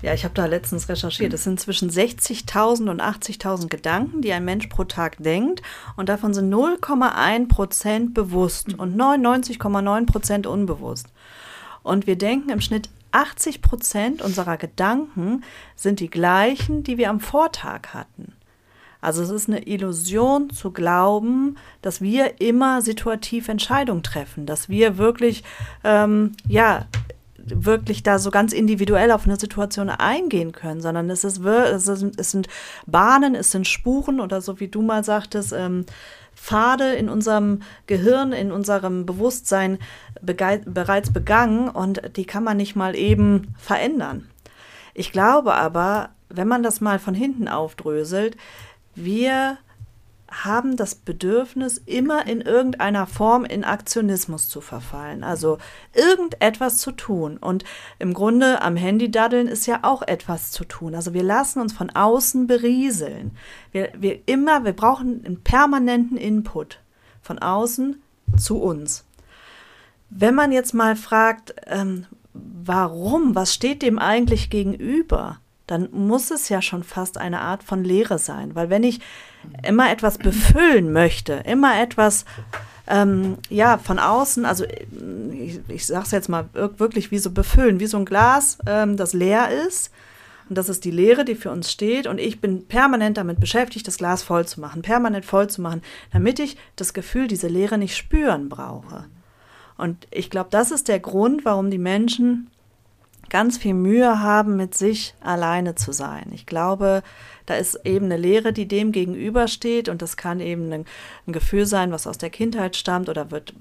Ja, 0.00 0.14
ich 0.14 0.24
habe 0.24 0.34
da 0.34 0.46
letztens 0.46 0.88
recherchiert. 0.88 1.32
Es 1.32 1.44
sind 1.44 1.58
zwischen 1.58 1.90
60.000 1.90 2.88
und 2.88 3.02
80.000 3.02 3.68
Gedanken, 3.68 4.22
die 4.22 4.32
ein 4.32 4.44
Mensch 4.44 4.68
pro 4.68 4.84
Tag 4.84 5.16
denkt. 5.18 5.60
Und 5.96 6.08
davon 6.08 6.32
sind 6.32 6.52
0,1 6.52 7.48
Prozent 7.48 8.14
bewusst 8.14 8.78
und 8.78 8.96
99,9 8.96 10.06
Prozent 10.06 10.46
unbewusst. 10.46 11.08
Und 11.82 12.06
wir 12.06 12.16
denken 12.16 12.50
im 12.50 12.60
Schnitt 12.60 12.88
80 13.10 13.60
Prozent 13.60 14.22
unserer 14.22 14.56
Gedanken 14.56 15.42
sind 15.74 16.00
die 16.00 16.10
gleichen, 16.10 16.84
die 16.84 16.96
wir 16.96 17.10
am 17.10 17.20
Vortag 17.20 17.88
hatten. 17.92 18.37
Also 19.00 19.22
es 19.22 19.30
ist 19.30 19.48
eine 19.48 19.66
Illusion 19.66 20.50
zu 20.50 20.72
glauben, 20.72 21.56
dass 21.82 22.00
wir 22.00 22.40
immer 22.40 22.82
situativ 22.82 23.48
Entscheidungen 23.48 24.02
treffen, 24.02 24.44
dass 24.44 24.68
wir 24.68 24.98
wirklich, 24.98 25.44
ähm, 25.84 26.32
ja, 26.48 26.86
wirklich 27.50 28.02
da 28.02 28.18
so 28.18 28.30
ganz 28.30 28.52
individuell 28.52 29.10
auf 29.10 29.24
eine 29.24 29.38
Situation 29.38 29.88
eingehen 29.88 30.52
können, 30.52 30.80
sondern 30.80 31.08
es, 31.10 31.24
ist, 31.24 31.38
es, 31.44 32.30
sind 32.30 32.48
Bahnen, 32.86 33.34
es 33.34 33.50
sind 33.52 33.66
Spuren 33.66 34.20
oder 34.20 34.40
so 34.40 34.60
wie 34.60 34.68
du 34.68 34.82
mal 34.82 35.04
sagtest, 35.04 35.52
ähm, 35.52 35.86
Pfade 36.34 36.94
in 36.94 37.08
unserem 37.08 37.62
Gehirn, 37.86 38.32
in 38.32 38.52
unserem 38.52 39.06
Bewusstsein 39.06 39.78
bereits 40.22 41.12
begangen 41.12 41.68
und 41.68 42.16
die 42.16 42.26
kann 42.26 42.44
man 42.44 42.56
nicht 42.56 42.76
mal 42.76 42.94
eben 42.94 43.54
verändern. 43.58 44.28
Ich 44.94 45.10
glaube 45.12 45.54
aber, 45.54 46.10
wenn 46.28 46.48
man 46.48 46.62
das 46.62 46.80
mal 46.80 46.98
von 46.98 47.14
hinten 47.14 47.48
aufdröselt, 47.48 48.36
wir 49.04 49.58
haben 50.30 50.76
das 50.76 50.94
Bedürfnis, 50.94 51.78
immer 51.78 52.26
in 52.26 52.42
irgendeiner 52.42 53.06
Form 53.06 53.46
in 53.46 53.64
Aktionismus 53.64 54.48
zu 54.48 54.60
verfallen, 54.60 55.24
also 55.24 55.56
irgendetwas 55.94 56.78
zu 56.78 56.92
tun. 56.92 57.38
Und 57.38 57.64
im 57.98 58.12
Grunde 58.12 58.60
am 58.60 58.76
Handy 58.76 59.10
daddeln 59.10 59.48
ist 59.48 59.66
ja 59.66 59.80
auch 59.82 60.02
etwas 60.02 60.50
zu 60.50 60.64
tun. 60.64 60.94
Also 60.94 61.14
wir 61.14 61.22
lassen 61.22 61.60
uns 61.60 61.72
von 61.72 61.88
außen 61.90 62.46
berieseln. 62.46 63.30
Wir, 63.72 63.90
wir 63.96 64.20
immer, 64.26 64.64
wir 64.64 64.74
brauchen 64.74 65.24
einen 65.24 65.42
permanenten 65.42 66.18
Input 66.18 66.80
von 67.22 67.38
außen 67.38 68.02
zu 68.36 68.58
uns. 68.58 69.06
Wenn 70.10 70.34
man 70.34 70.52
jetzt 70.52 70.74
mal 70.74 70.94
fragt, 70.94 71.54
ähm, 71.66 72.06
warum, 72.34 73.34
was 73.34 73.54
steht 73.54 73.80
dem 73.80 73.98
eigentlich 73.98 74.50
gegenüber? 74.50 75.40
Dann 75.68 75.88
muss 75.92 76.30
es 76.30 76.48
ja 76.48 76.60
schon 76.60 76.82
fast 76.82 77.18
eine 77.18 77.40
Art 77.40 77.62
von 77.62 77.84
Leere 77.84 78.18
sein. 78.18 78.54
Weil 78.54 78.70
wenn 78.70 78.82
ich 78.82 79.00
immer 79.62 79.92
etwas 79.92 80.18
befüllen 80.18 80.92
möchte, 80.92 81.34
immer 81.46 81.80
etwas 81.80 82.24
ähm, 82.88 83.36
ja, 83.50 83.78
von 83.78 83.98
außen, 83.98 84.44
also 84.46 84.64
ich, 84.64 85.60
ich 85.68 85.86
sage 85.86 86.04
es 86.06 86.10
jetzt 86.10 86.28
mal 86.28 86.48
wirklich 86.52 87.10
wie 87.10 87.18
so 87.18 87.30
befüllen, 87.30 87.80
wie 87.80 87.86
so 87.86 87.98
ein 87.98 88.06
Glas, 88.06 88.58
ähm, 88.66 88.96
das 88.96 89.12
leer 89.12 89.50
ist. 89.66 89.92
Und 90.48 90.56
das 90.56 90.70
ist 90.70 90.86
die 90.86 90.90
Leere, 90.90 91.26
die 91.26 91.34
für 91.34 91.50
uns 91.50 91.70
steht. 91.70 92.06
Und 92.06 92.18
ich 92.18 92.40
bin 92.40 92.66
permanent 92.66 93.18
damit 93.18 93.38
beschäftigt, 93.38 93.86
das 93.86 93.98
Glas 93.98 94.22
voll 94.22 94.46
zu 94.46 94.60
machen, 94.60 94.80
permanent 94.80 95.26
voll 95.26 95.48
zu 95.50 95.60
machen, 95.60 95.82
damit 96.10 96.38
ich 96.38 96.56
das 96.76 96.94
Gefühl, 96.94 97.28
diese 97.28 97.48
Leere 97.48 97.76
nicht 97.76 97.94
spüren 97.94 98.48
brauche. 98.48 99.04
Und 99.76 100.08
ich 100.10 100.30
glaube, 100.30 100.48
das 100.50 100.70
ist 100.70 100.88
der 100.88 101.00
Grund, 101.00 101.44
warum 101.44 101.70
die 101.70 101.78
Menschen 101.78 102.50
ganz 103.30 103.58
viel 103.58 103.74
Mühe 103.74 104.20
haben, 104.20 104.56
mit 104.56 104.74
sich 104.74 105.14
alleine 105.20 105.74
zu 105.74 105.92
sein. 105.92 106.30
Ich 106.32 106.46
glaube, 106.46 107.02
da 107.46 107.54
ist 107.54 107.80
eben 107.84 108.06
eine 108.06 108.16
Lehre, 108.16 108.52
die 108.52 108.68
dem 108.68 108.92
gegenübersteht 108.92 109.88
und 109.88 110.02
das 110.02 110.16
kann 110.16 110.40
eben 110.40 110.72
ein, 110.72 110.84
ein 111.26 111.32
Gefühl 111.32 111.66
sein, 111.66 111.92
was 111.92 112.06
aus 112.06 112.18
der 112.18 112.30
Kindheit 112.30 112.76
stammt 112.76 113.08
oder 113.08 113.30
wird 113.30 113.54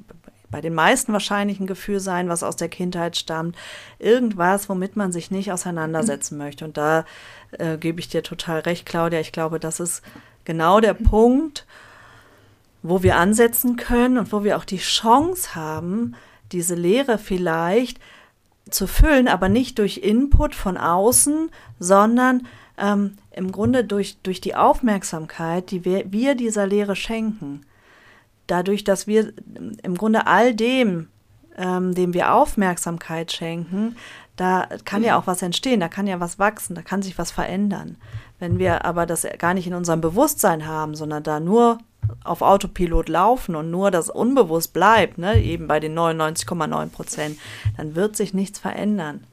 bei 0.50 0.62
den 0.62 0.74
meisten 0.74 1.12
wahrscheinlich 1.12 1.59
ein 1.59 1.67
Gefühl 1.67 2.00
sein, 2.00 2.29
was 2.29 2.43
aus 2.43 2.55
der 2.55 2.69
Kindheit 2.69 3.17
stammt. 3.17 3.55
Irgendwas, 4.00 4.69
womit 4.69 4.95
man 4.95 5.12
sich 5.12 5.29
nicht 5.29 5.51
auseinandersetzen 5.51 6.38
möchte. 6.38 6.63
Und 6.63 6.77
da 6.77 7.05
äh, 7.51 7.77
gebe 7.77 8.00
ich 8.00 8.07
dir 8.07 8.24
total 8.24 8.62
recht, 8.62 8.86
Claudia. 8.86 9.19
Ich 9.19 9.33
glaube, 9.33 9.59
das 9.59 9.79
ist 9.79 10.01
genau 10.45 10.79
der 10.79 10.93
Punkt, 10.93 11.65
wo 12.81 13.03
wir 13.03 13.17
ansetzen 13.17 13.75
können 13.75 14.17
und 14.17 14.31
wo 14.31 14.43
wir 14.43 14.57
auch 14.57 14.65
die 14.65 14.77
Chance 14.77 15.55
haben, 15.55 16.15
diese 16.51 16.75
Lehre 16.75 17.17
vielleicht 17.17 18.00
zu 18.69 18.88
füllen, 18.88 19.27
aber 19.27 19.50
nicht 19.50 19.79
durch 19.79 19.97
Input 19.97 20.55
von 20.55 20.77
außen, 20.77 21.50
sondern 21.79 22.47
ähm, 22.77 23.17
im 23.31 23.51
Grunde 23.51 23.83
durch, 23.83 24.17
durch 24.24 24.41
die 24.41 24.55
Aufmerksamkeit, 24.55 25.71
die 25.71 25.86
wir, 25.86 26.12
wir 26.12 26.36
dieser 26.36 26.67
Lehre 26.67 26.95
schenken. 26.95 27.62
Dadurch, 28.47 28.83
dass 28.83 29.07
wir 29.07 29.33
im 29.83 29.95
Grunde 29.95 30.27
all 30.27 30.53
dem, 30.55 31.09
ähm, 31.57 31.93
dem 31.93 32.13
wir 32.13 32.33
Aufmerksamkeit 32.33 33.31
schenken, 33.31 33.95
da 34.36 34.67
kann 34.86 35.03
ja 35.03 35.17
auch 35.17 35.27
was 35.27 35.41
entstehen, 35.41 35.79
da 35.79 35.89
kann 35.89 36.05
ja 36.07 36.19
was 36.19 36.38
wachsen, 36.38 36.75
da 36.75 36.83
kann 36.83 37.01
sich 37.01 37.17
was 37.17 37.31
verändern. 37.31 37.97
Wenn 38.39 38.59
wir 38.59 38.86
aber 38.86 39.07
das 39.07 39.27
gar 39.39 39.55
nicht 39.55 39.65
in 39.65 39.74
unserem 39.74 40.00
Bewusstsein 40.00 40.67
haben, 40.67 40.95
sondern 40.95 41.24
da 41.24 41.39
nur 41.39 41.79
auf 42.24 42.42
Autopilot 42.42 43.10
laufen 43.10 43.56
und 43.56 43.72
nur 43.72 43.92
das 43.92 44.10
unbewusst 44.10 44.74
bleibt, 44.74 45.18
ne, 45.18 45.42
eben 45.42 45.68
bei 45.68 45.80
den 45.80 45.98
99,9 45.98 46.88
Prozent, 46.90 47.40
dann 47.78 47.96
wird 47.96 48.16
sich 48.16 48.34
nichts 48.34 48.60
verändern. 48.60 49.24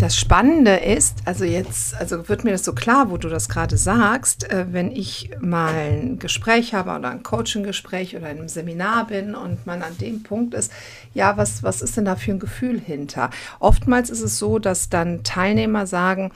Das 0.00 0.16
Spannende 0.16 0.76
ist, 0.76 1.18
also 1.26 1.44
jetzt, 1.44 1.94
also 1.94 2.26
wird 2.30 2.42
mir 2.42 2.52
das 2.52 2.64
so 2.64 2.72
klar, 2.72 3.10
wo 3.10 3.18
du 3.18 3.28
das 3.28 3.50
gerade 3.50 3.76
sagst, 3.76 4.50
äh, 4.50 4.64
wenn 4.70 4.90
ich 4.90 5.30
mal 5.42 5.74
ein 5.74 6.18
Gespräch 6.18 6.72
habe 6.72 6.98
oder 6.98 7.10
ein 7.10 7.22
Coaching-Gespräch 7.22 8.16
oder 8.16 8.30
in 8.30 8.38
einem 8.38 8.48
Seminar 8.48 9.08
bin 9.08 9.34
und 9.34 9.66
man 9.66 9.82
an 9.82 9.98
dem 9.98 10.22
Punkt 10.22 10.54
ist, 10.54 10.72
ja, 11.12 11.36
was, 11.36 11.62
was 11.62 11.82
ist 11.82 11.98
denn 11.98 12.06
da 12.06 12.16
für 12.16 12.30
ein 12.30 12.38
Gefühl 12.38 12.80
hinter? 12.80 13.28
Oftmals 13.58 14.08
ist 14.08 14.22
es 14.22 14.38
so, 14.38 14.58
dass 14.58 14.88
dann 14.88 15.22
Teilnehmer 15.22 15.86
sagen, 15.86 16.32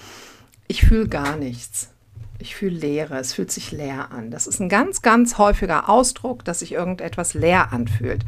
ich 0.68 0.82
fühle 0.84 1.08
gar 1.08 1.36
nichts 1.36 1.93
ich 2.38 2.56
fühle 2.56 2.76
Leere, 2.76 3.18
es 3.18 3.32
fühlt 3.32 3.50
sich 3.50 3.70
leer 3.70 4.08
an. 4.10 4.30
Das 4.30 4.46
ist 4.46 4.60
ein 4.60 4.68
ganz, 4.68 5.02
ganz 5.02 5.38
häufiger 5.38 5.88
Ausdruck, 5.88 6.44
dass 6.44 6.58
sich 6.58 6.72
irgendetwas 6.72 7.34
leer 7.34 7.72
anfühlt. 7.72 8.24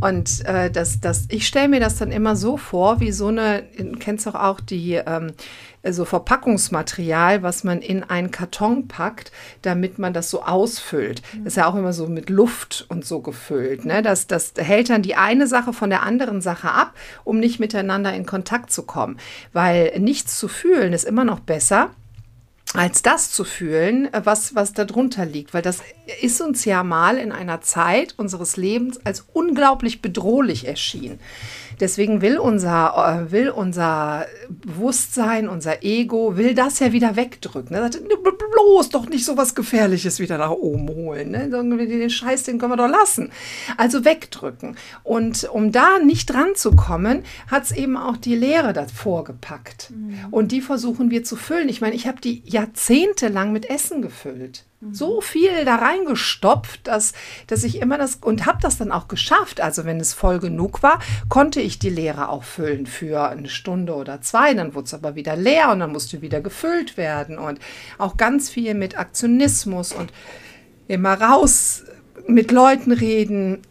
Und 0.00 0.44
äh, 0.44 0.70
das, 0.70 1.00
das, 1.00 1.24
ich 1.30 1.46
stelle 1.46 1.68
mir 1.68 1.80
das 1.80 1.96
dann 1.96 2.12
immer 2.12 2.36
so 2.36 2.56
vor, 2.56 3.00
wie 3.00 3.12
so 3.12 3.28
eine, 3.28 3.64
du 3.76 3.92
kennst 3.98 4.26
doch 4.26 4.34
auch 4.34 4.60
die 4.60 4.94
ähm, 4.94 5.32
so 5.88 6.04
Verpackungsmaterial, 6.04 7.42
was 7.42 7.64
man 7.64 7.80
in 7.80 8.02
einen 8.02 8.30
Karton 8.30 8.88
packt, 8.88 9.32
damit 9.62 9.98
man 9.98 10.12
das 10.12 10.30
so 10.30 10.42
ausfüllt. 10.42 11.22
Das 11.38 11.52
ist 11.52 11.56
ja 11.56 11.66
auch 11.66 11.76
immer 11.76 11.92
so 11.92 12.08
mit 12.08 12.28
Luft 12.28 12.86
und 12.88 13.04
so 13.04 13.20
gefüllt. 13.20 13.84
Ne? 13.84 14.02
Das, 14.02 14.26
das 14.26 14.52
hält 14.56 14.90
dann 14.90 15.02
die 15.02 15.14
eine 15.14 15.46
Sache 15.46 15.72
von 15.72 15.90
der 15.90 16.02
anderen 16.02 16.40
Sache 16.40 16.70
ab, 16.70 16.92
um 17.24 17.38
nicht 17.38 17.60
miteinander 17.60 18.12
in 18.12 18.26
Kontakt 18.26 18.72
zu 18.72 18.82
kommen. 18.82 19.18
Weil 19.52 19.98
nichts 19.98 20.38
zu 20.38 20.48
fühlen 20.48 20.92
ist 20.92 21.04
immer 21.04 21.24
noch 21.24 21.40
besser 21.40 21.90
als 22.74 23.02
das 23.02 23.30
zu 23.30 23.44
fühlen, 23.44 24.12
äh, 24.12 24.22
was, 24.24 24.54
was 24.54 24.72
darunter 24.72 25.24
liegt. 25.24 25.54
Weil 25.54 25.62
das 25.62 25.80
ist 26.20 26.40
uns 26.40 26.64
ja 26.64 26.82
mal 26.82 27.18
in 27.18 27.32
einer 27.32 27.60
Zeit 27.60 28.14
unseres 28.16 28.56
Lebens 28.56 28.98
als 29.04 29.24
unglaublich 29.32 30.02
bedrohlich 30.02 30.66
erschienen. 30.66 31.20
Deswegen 31.78 32.22
will 32.22 32.38
unser, 32.38 33.26
äh, 33.28 33.32
will 33.32 33.50
unser 33.50 34.26
Bewusstsein, 34.48 35.48
unser 35.48 35.82
Ego, 35.84 36.36
will 36.36 36.54
das 36.54 36.78
ja 36.78 36.92
wieder 36.92 37.16
wegdrücken. 37.16 37.76
Er 37.76 37.82
sagt, 37.82 38.02
bloß 38.08 38.88
doch 38.88 39.08
nicht 39.08 39.24
so 39.24 39.36
was 39.36 39.54
Gefährliches 39.54 40.18
wieder 40.18 40.38
nach 40.38 40.50
oben 40.50 40.88
holen. 40.88 41.30
Ne? 41.30 41.48
Den 41.48 42.10
Scheiß, 42.10 42.44
den 42.44 42.58
können 42.58 42.72
wir 42.72 42.76
doch 42.76 42.88
lassen. 42.88 43.30
Also 43.76 44.04
wegdrücken. 44.04 44.76
Und 45.02 45.44
um 45.52 45.70
da 45.70 45.98
nicht 45.98 46.32
dran 46.32 46.54
zu 46.54 46.74
kommen, 46.74 47.24
hat 47.50 47.64
es 47.64 47.72
eben 47.72 47.96
auch 47.96 48.16
die 48.16 48.36
Lehre 48.36 48.72
davor 48.72 49.24
gepackt. 49.24 49.90
Mhm. 49.90 50.26
Und 50.30 50.52
die 50.52 50.62
versuchen 50.62 51.10
wir 51.10 51.24
zu 51.24 51.36
füllen. 51.36 51.68
Ich 51.68 51.80
meine, 51.80 51.94
ich 51.94 52.06
habe 52.06 52.20
die 52.20 52.42
jahrzehntelang 52.66 53.52
mit 53.52 53.68
Essen 53.68 54.02
gefüllt 54.02 54.64
so 54.92 55.20
viel 55.20 55.64
da 55.64 55.76
reingestopft, 55.76 56.86
dass, 56.86 57.12
dass 57.46 57.64
ich 57.64 57.80
immer 57.80 57.98
das 57.98 58.16
und 58.16 58.46
habe 58.46 58.58
das 58.60 58.78
dann 58.78 58.92
auch 58.92 59.08
geschafft. 59.08 59.60
Also 59.60 59.84
wenn 59.84 60.00
es 60.00 60.12
voll 60.12 60.38
genug 60.38 60.82
war, 60.82 61.00
konnte 61.28 61.60
ich 61.60 61.78
die 61.78 61.90
Leere 61.90 62.28
auch 62.28 62.44
füllen 62.44 62.86
für 62.86 63.28
eine 63.28 63.48
Stunde 63.48 63.94
oder 63.94 64.20
zwei. 64.20 64.54
Dann 64.54 64.74
wurde 64.74 64.86
es 64.86 64.94
aber 64.94 65.14
wieder 65.14 65.36
leer 65.36 65.70
und 65.70 65.80
dann 65.80 65.92
musste 65.92 66.22
wieder 66.22 66.40
gefüllt 66.40 66.96
werden 66.96 67.38
und 67.38 67.58
auch 67.98 68.16
ganz 68.16 68.50
viel 68.50 68.74
mit 68.74 68.98
Aktionismus 68.98 69.92
und 69.92 70.12
immer 70.88 71.20
raus 71.20 71.84
mit 72.26 72.50
Leuten 72.50 72.92
reden, 72.92 73.62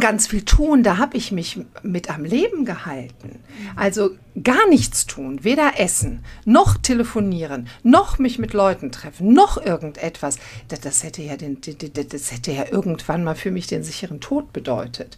ganz 0.00 0.26
viel 0.26 0.44
tun, 0.44 0.82
da 0.82 0.98
habe 0.98 1.16
ich 1.16 1.32
mich 1.32 1.60
mit 1.82 2.10
am 2.10 2.24
Leben 2.24 2.64
gehalten. 2.64 3.40
Also 3.76 4.10
gar 4.42 4.68
nichts 4.68 5.06
tun, 5.06 5.44
weder 5.44 5.78
essen, 5.78 6.24
noch 6.44 6.76
telefonieren, 6.76 7.68
noch 7.82 8.18
mich 8.18 8.38
mit 8.38 8.52
Leuten 8.52 8.92
treffen, 8.92 9.32
noch 9.32 9.56
irgendetwas. 9.64 10.38
Das, 10.68 10.80
das 10.80 11.02
hätte 11.02 11.22
ja 11.22 11.36
den, 11.36 11.58
das 11.60 12.32
hätte 12.32 12.52
ja 12.52 12.64
irgendwann 12.70 13.24
mal 13.24 13.34
für 13.34 13.50
mich 13.50 13.66
den 13.66 13.84
sicheren 13.84 14.20
Tod 14.20 14.52
bedeutet. 14.52 15.16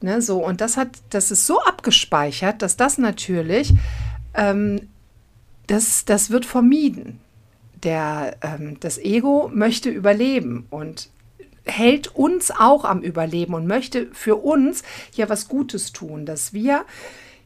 Ne, 0.00 0.20
so, 0.20 0.44
und 0.44 0.60
das 0.60 0.76
hat, 0.76 0.88
das 1.10 1.30
ist 1.30 1.46
so 1.46 1.60
abgespeichert, 1.62 2.60
dass 2.60 2.76
das 2.76 2.98
natürlich, 2.98 3.72
ähm, 4.34 4.88
das, 5.66 6.04
das 6.04 6.30
wird 6.30 6.44
vermieden. 6.44 7.20
Der, 7.82 8.36
ähm, 8.42 8.78
das 8.80 8.98
Ego 8.98 9.50
möchte 9.52 9.88
überleben 9.90 10.66
und 10.70 11.08
hält 11.64 12.14
uns 12.14 12.50
auch 12.50 12.84
am 12.84 13.00
Überleben 13.00 13.54
und 13.54 13.66
möchte 13.66 14.08
für 14.12 14.36
uns 14.36 14.82
ja 15.14 15.28
was 15.28 15.48
Gutes 15.48 15.92
tun, 15.92 16.26
dass 16.26 16.52
wir 16.52 16.84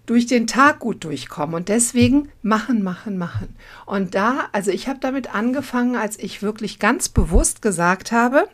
durch 0.07 0.27
den 0.27 0.47
Tag 0.47 0.79
gut 0.79 1.05
durchkommen 1.05 1.55
und 1.55 1.69
deswegen 1.69 2.31
machen, 2.41 2.83
machen, 2.83 3.19
machen. 3.19 3.55
Und 3.85 4.15
da, 4.15 4.49
also 4.53 4.71
ich 4.71 4.89
habe 4.89 4.99
damit 5.01 5.35
angefangen, 5.35 5.97
als 5.97 6.19
ich 6.19 6.43
wirklich 6.43 6.79
ganz 6.79 7.11
bewusst 7.11 7.61
gesagt 7.61 8.11
habe, 8.11 8.49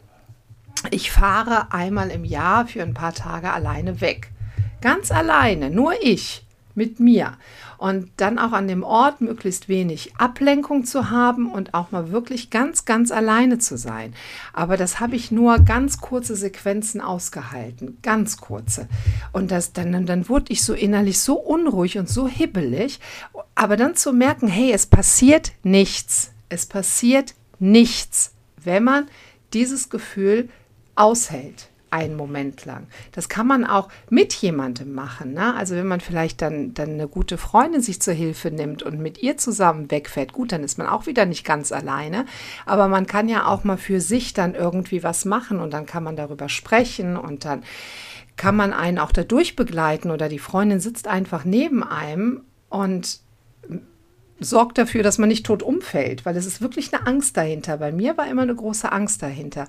ich 0.91 1.13
fahre 1.13 1.73
einmal 1.73 2.11
im 2.11 2.25
Jahr 2.25 2.67
für 2.67 2.83
ein 2.83 2.93
paar 2.93 3.15
Tage 3.15 3.53
alleine 3.53 4.01
weg. 4.01 4.33
Ganz 4.81 5.13
alleine, 5.13 5.71
nur 5.71 5.95
ich 6.03 6.44
mit 6.75 7.01
mir 7.01 7.37
und 7.79 8.11
dann 8.17 8.39
auch 8.39 8.53
an 8.53 8.69
dem 8.69 8.83
Ort 8.83 9.21
möglichst 9.21 9.69
wenig 9.69 10.17
Ablenkung 10.17 10.85
zu 10.85 11.11
haben 11.11 11.51
und 11.51 11.75
auch 11.75 11.91
mal 11.91 12.11
wirklich 12.11 12.51
ganz, 12.51 12.85
ganz 12.85 13.11
alleine 13.11 13.59
zu 13.59 13.77
sein. 13.77 14.15
Aber 14.53 14.77
das 14.77 15.01
habe 15.01 15.17
ich 15.17 15.31
nur 15.31 15.59
ganz 15.59 15.99
kurze 15.99 16.37
Sequenzen 16.37 17.01
ausgehalten, 17.01 17.99
ganz 18.03 18.39
kurze. 18.39 18.89
Und 19.33 19.51
das, 19.51 19.73
dann, 19.73 20.07
dann 20.07 20.29
wurde 20.29 20.53
ich 20.53 20.63
so 20.63 20.75
innerlich 20.75 21.21
so 21.21 21.35
unruhig 21.35 21.99
und 21.99 22.09
so 22.09 22.29
hibbelig, 22.29 23.01
aber 23.55 23.77
dann 23.77 23.97
zu 23.97 24.13
merken, 24.13 24.49
hey, 24.49 24.73
es 24.73 24.87
passiert 24.87 25.53
nichts, 25.63 26.33
es 26.49 26.67
passiert 26.67 27.35
nichts, 27.59 28.33
wenn 28.63 28.85
man 28.85 29.07
dieses 29.53 29.91
Gefühl 29.91 30.49
aushält 30.97 31.69
einen 31.95 32.17
Moment 32.17 32.65
lang. 32.65 32.89
Das 33.13 33.29
kann 33.29 33.47
man 33.47 33.65
auch 33.65 33.89
mit 34.11 34.35
jemandem 34.35 34.93
machen. 34.93 35.33
Ne? 35.33 35.55
Also 35.55 35.77
wenn 35.77 35.87
man 35.87 36.01
vielleicht 36.01 36.43
dann, 36.43 36.75
dann 36.75 36.91
eine 36.91 37.07
gute 37.07 37.39
Freundin 37.39 37.81
sich 37.81 38.03
zur 38.03 38.15
Hilfe 38.15 38.51
nimmt 38.51 38.83
und 38.83 38.99
mit 38.99 39.23
ihr 39.23 39.37
zusammen 39.37 39.93
wegfährt, 39.93 40.33
gut, 40.33 40.51
dann 40.51 40.65
ist 40.65 40.77
man 40.77 40.89
auch 40.89 41.07
wieder 41.07 41.25
nicht 41.25 41.45
ganz 41.45 41.71
alleine. 41.71 42.27
Aber 42.67 42.89
man 42.89 43.07
kann 43.07 43.29
ja 43.29 43.47
auch 43.47 43.63
mal 43.63 43.79
für 43.79 44.01
sich 44.01 44.35
dann 44.35 44.57
irgendwie 44.57 45.05
was 45.05 45.25
machen 45.25 45.61
und 45.61 45.73
dann 45.73 45.87
kann 45.87 46.03
man 46.03 46.17
darüber 46.17 46.49
sprechen 46.49 47.17
und 47.17 47.45
dann 47.45 47.63
kann 48.37 48.57
man 48.57 48.73
einen 48.73 48.99
auch 48.99 49.13
dadurch 49.13 49.55
begleiten 49.55 50.11
oder 50.11 50.29
die 50.29 50.41
Freundin 50.41 50.81
sitzt 50.81 51.07
einfach 51.07 51.45
neben 51.45 51.85
einem 51.85 52.41
und 52.69 53.21
sorgt 54.41 54.79
dafür, 54.79 55.03
dass 55.03 55.19
man 55.19 55.29
nicht 55.29 55.47
tot 55.47 55.63
umfällt, 55.63 56.25
weil 56.25 56.37
es 56.37 56.47
ist 56.47 56.61
wirklich 56.61 56.93
eine 56.93 57.07
Angst 57.07 57.37
dahinter. 57.37 57.77
Bei 57.79 57.93
mir 57.93 58.17
war 58.17 58.27
immer 58.29 58.43
eine 58.43 58.55
große 58.55 58.91
Angst 58.91 59.23
dahinter. 59.23 59.69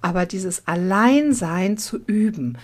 Aber 0.00 0.26
dieses 0.26 0.66
Alleinsein 0.66 1.78
zu 1.78 1.98
üben, 2.06 2.58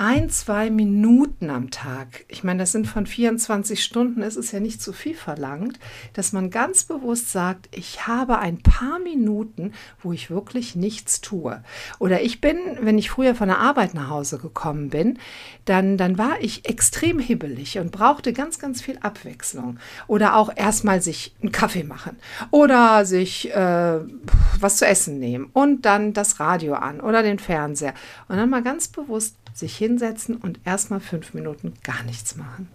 ein, 0.00 0.30
zwei 0.30 0.70
Minuten 0.70 1.50
am 1.50 1.70
Tag, 1.70 2.24
ich 2.28 2.44
meine, 2.44 2.60
das 2.60 2.70
sind 2.70 2.86
von 2.86 3.04
24 3.04 3.82
Stunden, 3.82 4.22
es 4.22 4.36
ist 4.36 4.52
ja 4.52 4.60
nicht 4.60 4.80
zu 4.80 4.92
viel 4.92 5.16
verlangt, 5.16 5.80
dass 6.12 6.32
man 6.32 6.50
ganz 6.50 6.84
bewusst 6.84 7.32
sagt, 7.32 7.68
ich 7.76 8.06
habe 8.06 8.38
ein 8.38 8.62
paar 8.62 9.00
Minuten, 9.00 9.72
wo 10.00 10.12
ich 10.12 10.30
wirklich 10.30 10.76
nichts 10.76 11.20
tue. 11.20 11.64
Oder 11.98 12.22
ich 12.22 12.40
bin, 12.40 12.58
wenn 12.80 12.96
ich 12.96 13.10
früher 13.10 13.34
von 13.34 13.48
der 13.48 13.58
Arbeit 13.58 13.94
nach 13.94 14.08
Hause 14.08 14.38
gekommen 14.38 14.88
bin, 14.90 15.18
dann, 15.64 15.96
dann 15.96 16.16
war 16.16 16.40
ich 16.40 16.68
extrem 16.68 17.18
hibbelig 17.18 17.80
und 17.80 17.90
brauchte 17.90 18.32
ganz, 18.32 18.60
ganz 18.60 18.80
viel 18.80 18.98
Abwechslung. 19.00 19.80
Oder 20.06 20.36
auch 20.36 20.50
erstmal 20.54 21.02
sich 21.02 21.34
einen 21.42 21.50
Kaffee 21.50 21.82
machen 21.82 22.16
oder 22.52 23.04
sich 23.04 23.52
äh, 23.52 23.98
was 24.60 24.76
zu 24.76 24.86
essen 24.86 25.18
nehmen 25.18 25.50
und 25.52 25.86
dann 25.86 26.12
das 26.12 26.38
Radio 26.38 26.74
an 26.74 27.00
oder 27.00 27.24
den 27.24 27.40
Fernseher. 27.40 27.94
Und 28.28 28.36
dann 28.36 28.48
mal 28.48 28.62
ganz 28.62 28.86
bewusst 28.86 29.34
sich 29.58 29.76
hinsetzen 29.88 30.36
und 30.36 30.60
erstmal 30.64 31.00
fünf 31.00 31.34
Minuten 31.34 31.72
gar 31.82 32.02
nichts 32.04 32.36
machen. 32.36 32.68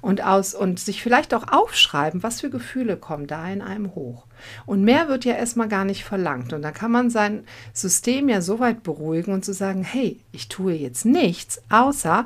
Und, 0.00 0.24
aus, 0.24 0.54
und 0.54 0.80
sich 0.80 1.02
vielleicht 1.02 1.32
auch 1.32 1.46
aufschreiben, 1.52 2.22
was 2.22 2.40
für 2.40 2.50
Gefühle 2.50 2.96
kommen 2.96 3.26
da 3.26 3.48
in 3.48 3.62
einem 3.62 3.94
hoch. 3.94 4.26
Und 4.64 4.82
mehr 4.82 5.08
wird 5.08 5.24
ja 5.24 5.34
erstmal 5.34 5.68
gar 5.68 5.84
nicht 5.84 6.02
verlangt. 6.02 6.52
Und 6.52 6.62
dann 6.62 6.74
kann 6.74 6.90
man 6.90 7.10
sein 7.10 7.44
System 7.72 8.28
ja 8.28 8.40
so 8.40 8.58
weit 8.58 8.82
beruhigen 8.82 9.32
und 9.32 9.44
zu 9.44 9.52
so 9.52 9.58
sagen, 9.58 9.84
hey, 9.84 10.18
ich 10.32 10.48
tue 10.48 10.72
jetzt 10.72 11.04
nichts, 11.04 11.62
außer 11.68 12.24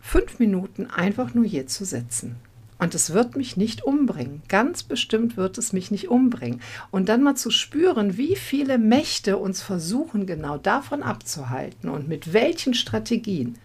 fünf 0.00 0.38
Minuten 0.38 0.90
einfach 0.90 1.32
nur 1.32 1.44
hier 1.46 1.66
zu 1.66 1.84
sitzen. 1.84 2.36
Und 2.78 2.94
es 2.94 3.12
wird 3.12 3.36
mich 3.36 3.56
nicht 3.56 3.84
umbringen. 3.84 4.42
Ganz 4.48 4.82
bestimmt 4.82 5.36
wird 5.36 5.58
es 5.58 5.72
mich 5.72 5.90
nicht 5.90 6.08
umbringen. 6.08 6.60
Und 6.90 7.08
dann 7.08 7.22
mal 7.22 7.36
zu 7.36 7.50
spüren, 7.50 8.16
wie 8.16 8.36
viele 8.36 8.78
Mächte 8.78 9.36
uns 9.38 9.62
versuchen, 9.62 10.26
genau 10.26 10.58
davon 10.58 11.02
abzuhalten 11.02 11.88
und 11.88 12.08
mit 12.08 12.32
welchen 12.32 12.74
Strategien. 12.74 13.56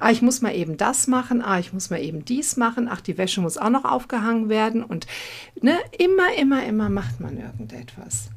Ah, 0.00 0.10
ich 0.10 0.22
muss 0.22 0.40
mal 0.40 0.54
eben 0.54 0.76
das 0.76 1.06
machen, 1.06 1.42
ah, 1.42 1.58
ich 1.58 1.72
muss 1.72 1.90
mal 1.90 2.00
eben 2.00 2.24
dies 2.24 2.56
machen, 2.56 2.88
ach, 2.90 3.00
die 3.00 3.18
Wäsche 3.18 3.40
muss 3.40 3.58
auch 3.58 3.70
noch 3.70 3.84
aufgehangen 3.84 4.48
werden. 4.48 4.82
Und 4.82 5.06
ne, 5.60 5.76
immer, 5.98 6.34
immer, 6.38 6.64
immer 6.64 6.88
macht 6.88 7.20
man 7.20 7.36
irgendetwas. 7.36 8.30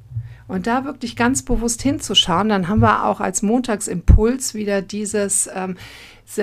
Und 0.47 0.65
da 0.65 0.85
wirklich 0.85 1.15
ganz 1.15 1.43
bewusst 1.43 1.81
hinzuschauen, 1.81 2.49
dann 2.49 2.67
haben 2.67 2.81
wir 2.81 3.05
auch 3.05 3.19
als 3.19 3.41
Montagsimpuls 3.41 4.53
wieder 4.53 4.81
dieses, 4.81 5.49
ähm, 5.53 5.77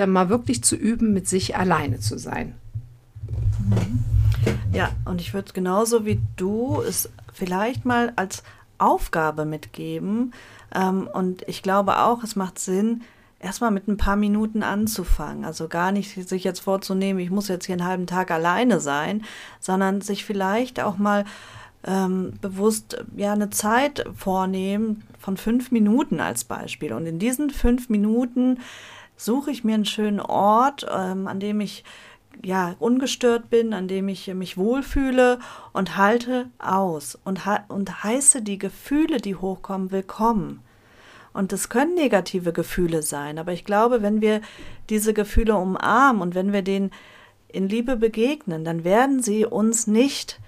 mal 0.07 0.29
wirklich 0.29 0.63
zu 0.63 0.75
üben, 0.75 1.13
mit 1.13 1.27
sich 1.27 1.55
alleine 1.55 1.99
zu 1.99 2.17
sein. 2.17 2.55
Ja, 4.71 4.89
und 5.05 5.21
ich 5.21 5.33
würde 5.33 5.53
genauso 5.53 6.05
wie 6.05 6.19
du 6.35 6.81
es 6.81 7.09
vielleicht 7.33 7.85
mal 7.85 8.13
als 8.15 8.43
Aufgabe 8.77 9.45
mitgeben. 9.45 10.33
Ähm, 10.73 11.09
und 11.13 11.43
ich 11.47 11.63
glaube 11.63 11.99
auch, 11.99 12.23
es 12.23 12.35
macht 12.35 12.59
Sinn, 12.59 13.01
erstmal 13.39 13.71
mit 13.71 13.87
ein 13.87 13.97
paar 13.97 14.15
Minuten 14.15 14.63
anzufangen. 14.63 15.45
Also 15.45 15.67
gar 15.67 15.91
nicht 15.91 16.27
sich 16.27 16.43
jetzt 16.43 16.59
vorzunehmen, 16.59 17.19
ich 17.19 17.29
muss 17.29 17.47
jetzt 17.47 17.65
hier 17.65 17.73
einen 17.73 17.87
halben 17.87 18.07
Tag 18.07 18.31
alleine 18.31 18.79
sein, 18.79 19.23
sondern 19.59 20.01
sich 20.01 20.25
vielleicht 20.25 20.81
auch 20.81 20.97
mal 20.97 21.25
ähm, 21.85 22.33
bewusst 22.41 23.03
ja 23.15 23.33
eine 23.33 23.51
Zeit 23.51 24.05
vornehmen 24.15 25.03
von 25.19 25.37
fünf 25.37 25.71
Minuten 25.71 26.19
als 26.19 26.43
Beispiel. 26.43 26.93
Und 26.93 27.05
in 27.05 27.19
diesen 27.19 27.49
fünf 27.49 27.89
Minuten 27.89 28.59
suche 29.17 29.51
ich 29.51 29.63
mir 29.63 29.75
einen 29.75 29.85
schönen 29.85 30.19
Ort, 30.19 30.85
ähm, 30.91 31.27
an 31.27 31.39
dem 31.39 31.61
ich 31.61 31.83
ja, 32.43 32.75
ungestört 32.79 33.49
bin, 33.49 33.73
an 33.73 33.87
dem 33.87 34.07
ich 34.07 34.33
mich 34.33 34.57
wohlfühle 34.57 35.39
und 35.73 35.97
halte 35.97 36.49
aus 36.59 37.17
und, 37.23 37.41
und 37.67 38.03
heiße 38.03 38.41
die 38.41 38.57
Gefühle, 38.57 39.17
die 39.17 39.35
hochkommen, 39.35 39.91
willkommen. 39.91 40.61
Und 41.33 41.51
es 41.51 41.69
können 41.69 41.95
negative 41.95 42.53
Gefühle 42.53 43.01
sein, 43.01 43.37
aber 43.37 43.51
ich 43.51 43.65
glaube, 43.65 44.01
wenn 44.01 44.21
wir 44.21 44.41
diese 44.89 45.13
Gefühle 45.13 45.55
umarmen 45.55 46.21
und 46.21 46.33
wenn 46.33 46.53
wir 46.53 46.61
denen 46.61 46.91
in 47.49 47.67
Liebe 47.67 47.97
begegnen, 47.97 48.63
dann 48.63 48.83
werden 48.83 49.21
sie 49.21 49.45
uns 49.45 49.87
nicht 49.87 50.39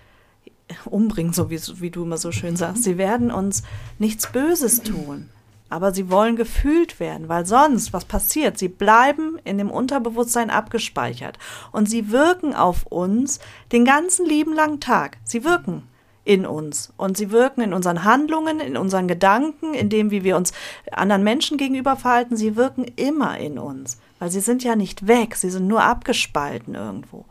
umbringen, 0.86 1.34
so 1.34 1.50
wie, 1.50 1.60
wie 1.82 1.92
du 1.92 2.04
immer 2.04 2.18
so 2.18 2.32
schön 2.32 2.56
sagst. 2.56 2.84
Sie 2.84 2.98
werden 2.98 3.32
uns 3.32 3.64
nichts 4.00 4.32
Böses 4.32 4.82
tun 4.82 5.30
aber 5.70 5.94
sie 5.94 6.10
wollen 6.10 6.36
gefühlt 6.36 7.00
werden, 7.00 7.30
weil 7.30 7.46
sonst, 7.46 7.94
was 7.94 8.06
passiert? 8.06 8.58
Sie 8.58 8.70
bleiben 8.70 9.38
in 9.44 9.58
dem 9.58 9.70
Unterbewusstsein 9.70 10.50
abgespeichert 10.50 11.38
und 11.72 11.90
sie 11.90 12.12
wirken 12.12 12.54
auf 12.54 12.86
uns 12.88 13.40
den 13.72 13.86
ganzen 13.86 14.26
lieben 14.26 14.54
langen 14.54 14.80
Tag. 14.80 15.18
Sie 15.24 15.44
wirken 15.44 15.84
in 16.28 16.46
uns 16.46 16.92
und 16.98 17.16
sie 17.16 17.32
wirken 17.32 17.62
in 17.62 17.74
unseren 17.74 18.04
Handlungen, 18.04 18.60
in 18.60 18.76
unseren 18.76 19.08
Gedanken, 19.08 19.74
in 19.74 19.90
dem, 19.90 20.12
wie 20.12 20.24
wir 20.24 20.36
uns 20.36 20.52
anderen 20.92 21.24
Menschen 21.24 21.58
gegenüber 21.58 21.96
verhalten. 21.96 22.36
Sie 22.36 22.58
wirken 22.58 22.84
immer 22.98 23.38
in 23.38 23.58
uns, 23.58 23.98
weil 24.20 24.30
sie 24.30 24.42
sind 24.42 24.64
ja 24.64 24.76
nicht 24.76 25.08
weg, 25.08 25.36
sie 25.36 25.50
sind 25.50 25.68
nur 25.68 25.84
abgespalten 25.84 26.76
irgendwo. 26.76 27.26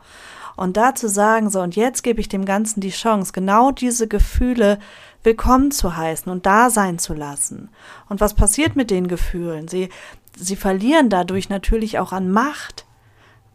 Und 0.57 0.75
da 0.75 0.95
zu 0.95 1.07
sagen, 1.07 1.49
so, 1.49 1.61
und 1.61 1.77
jetzt 1.77 2.03
gebe 2.03 2.19
ich 2.19 2.27
dem 2.27 2.43
Ganzen 2.43 2.81
die 2.81 2.89
Chance, 2.89 3.31
genau 3.31 3.71
diese 3.71 4.07
Gefühle 4.07 4.79
willkommen 5.23 5.71
zu 5.71 5.95
heißen 5.95 6.29
und 6.31 6.45
da 6.45 6.69
sein 6.69 6.99
zu 6.99 7.13
lassen. 7.13 7.69
Und 8.09 8.19
was 8.19 8.33
passiert 8.33 8.75
mit 8.75 8.91
den 8.91 9.07
Gefühlen? 9.07 9.69
Sie, 9.69 9.87
sie 10.35 10.55
verlieren 10.55 11.09
dadurch 11.09 11.47
natürlich 11.49 11.99
auch 11.99 12.11
an 12.11 12.29
Macht 12.31 12.87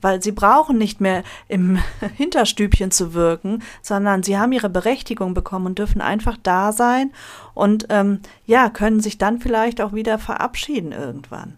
weil 0.03 0.21
sie 0.21 0.33
brauchen 0.33 0.77
nicht 0.77 1.01
mehr 1.01 1.23
im 1.49 1.79
Hinterstübchen 2.17 2.91
zu 2.91 3.15
wirken, 3.15 3.63
sondern 3.81 4.23
sie 4.23 4.37
haben 4.37 4.53
ihre 4.53 4.69
Berechtigung 4.69 5.33
bekommen 5.33 5.67
und 5.67 5.79
dürfen 5.79 6.03
einfach 6.03 6.37
da 6.43 6.73
sein 6.73 7.13
und 7.55 7.87
ähm, 7.89 8.21
ja, 8.45 8.69
können 8.69 9.01
sich 9.01 9.17
dann 9.17 9.39
vielleicht 9.39 9.81
auch 9.81 9.95
wieder 9.95 10.19
verabschieden 10.19 10.93
irgendwann. 10.93 11.55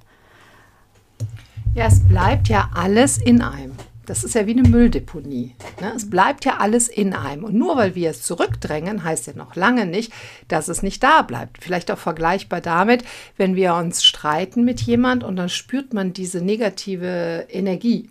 Ja, 1.75 1.87
es 1.87 2.07
bleibt 2.07 2.49
ja 2.49 2.71
alles 2.75 3.19
in 3.19 3.43
einem. 3.43 3.73
Das 4.07 4.25
ist 4.25 4.35
ja 4.35 4.47
wie 4.47 4.53
eine 4.53 4.69
Mülldeponie. 4.69 5.55
Ne? 5.81 5.93
Es 5.97 6.11
bleibt 6.11 6.45
ja 6.45 6.59
alles 6.59 6.88
in 6.88 7.14
einem. 7.14 7.45
Und 7.45 7.55
nur 7.55 7.77
weil 7.77 7.95
wir 7.95 8.11
es 8.11 8.23
zurückdrängen, 8.23 9.05
heißt 9.05 9.27
ja 9.27 9.33
noch 9.35 9.57
lange 9.57 9.87
nicht, 9.87 10.12
dass 10.49 10.69
es 10.69 10.83
nicht 10.83 11.03
da 11.03 11.23
bleibt. 11.23 11.62
Vielleicht 11.62 11.90
auch 11.90 11.99
vergleichbar 11.99 12.61
damit, 12.61 13.05
wenn 13.37 13.57
wir 13.57 13.75
uns 13.75 14.05
streiten 14.05 14.64
mit 14.64 14.81
jemand 14.81 15.25
und 15.25 15.37
dann 15.37 15.49
spürt 15.49 15.95
man 15.95 16.12
diese 16.12 16.40
negative 16.40 17.47
Energie. 17.51 18.11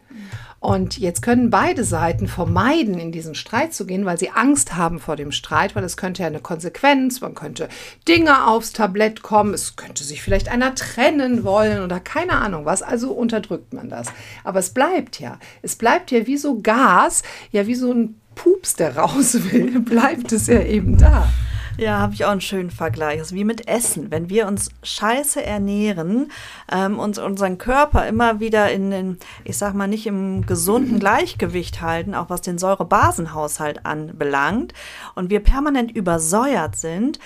Und 0.63 0.97
jetzt 0.97 1.21
können 1.21 1.49
beide 1.49 1.83
Seiten 1.83 2.29
vermeiden, 2.29 2.97
in 2.97 3.11
diesen 3.11 3.35
Streit 3.35 3.73
zu 3.73 3.85
gehen, 3.85 4.05
weil 4.05 4.17
sie 4.17 4.29
Angst 4.29 4.77
haben 4.77 4.99
vor 4.99 5.17
dem 5.17 5.33
Streit, 5.33 5.75
weil 5.75 5.83
es 5.83 5.97
könnte 5.97 6.21
ja 6.21 6.27
eine 6.27 6.39
Konsequenz, 6.39 7.19
man 7.19 7.35
könnte 7.35 7.67
Dinge 8.07 8.47
aufs 8.47 8.71
Tablett 8.71 9.23
kommen, 9.23 9.53
es 9.53 9.75
könnte 9.75 10.05
sich 10.05 10.21
vielleicht 10.21 10.47
einer 10.47 10.73
trennen 10.73 11.43
wollen 11.43 11.83
oder 11.83 11.99
keine 11.99 12.37
Ahnung 12.37 12.63
was. 12.63 12.81
Also 12.81 13.11
unterdrückt 13.11 13.73
man 13.73 13.89
das. 13.89 14.07
Aber 14.45 14.59
es 14.59 14.69
bleibt 14.69 15.19
ja. 15.19 15.37
Es 15.61 15.75
bleibt 15.75 16.11
ja 16.11 16.27
wie 16.27 16.37
so 16.37 16.61
Gas, 16.61 17.23
ja 17.51 17.67
wie 17.67 17.75
so 17.75 17.91
ein 17.91 18.21
Pups, 18.33 18.75
der 18.75 18.95
raus 18.95 19.37
will, 19.51 19.79
bleibt 19.81 20.31
es 20.31 20.47
ja 20.47 20.61
eben 20.61 20.97
da. 20.97 21.27
Ja, 21.77 21.97
habe 21.97 22.13
ich 22.13 22.23
auch 22.23 22.29
einen 22.29 22.39
schönen 22.39 22.69
Vergleich. 22.69 23.17
Das 23.17 23.27
ist 23.31 23.33
wie 23.33 23.43
mit 23.43 23.67
Essen. 23.67 24.11
Wenn 24.11 24.29
wir 24.29 24.47
uns 24.47 24.69
scheiße 24.83 25.43
ernähren, 25.43 26.31
ähm, 26.71 26.99
uns 26.99 27.17
unseren 27.17 27.57
Körper 27.57 28.07
immer 28.07 28.39
wieder 28.39 28.71
in 28.71 28.91
den, 28.91 29.17
ich 29.43 29.57
sag 29.57 29.73
mal, 29.73 29.87
nicht 29.87 30.05
im 30.05 30.45
gesunden 30.45 30.99
Gleichgewicht 30.99 31.81
halten, 31.81 32.13
auch 32.13 32.29
was 32.29 32.41
den 32.41 32.59
Säurebasenhaushalt 32.59 33.87
anbelangt, 33.87 34.73
und 35.15 35.31
wir 35.31 35.39
permanent 35.39 35.91
übersäuert 35.91 36.75
sind, 36.75 37.17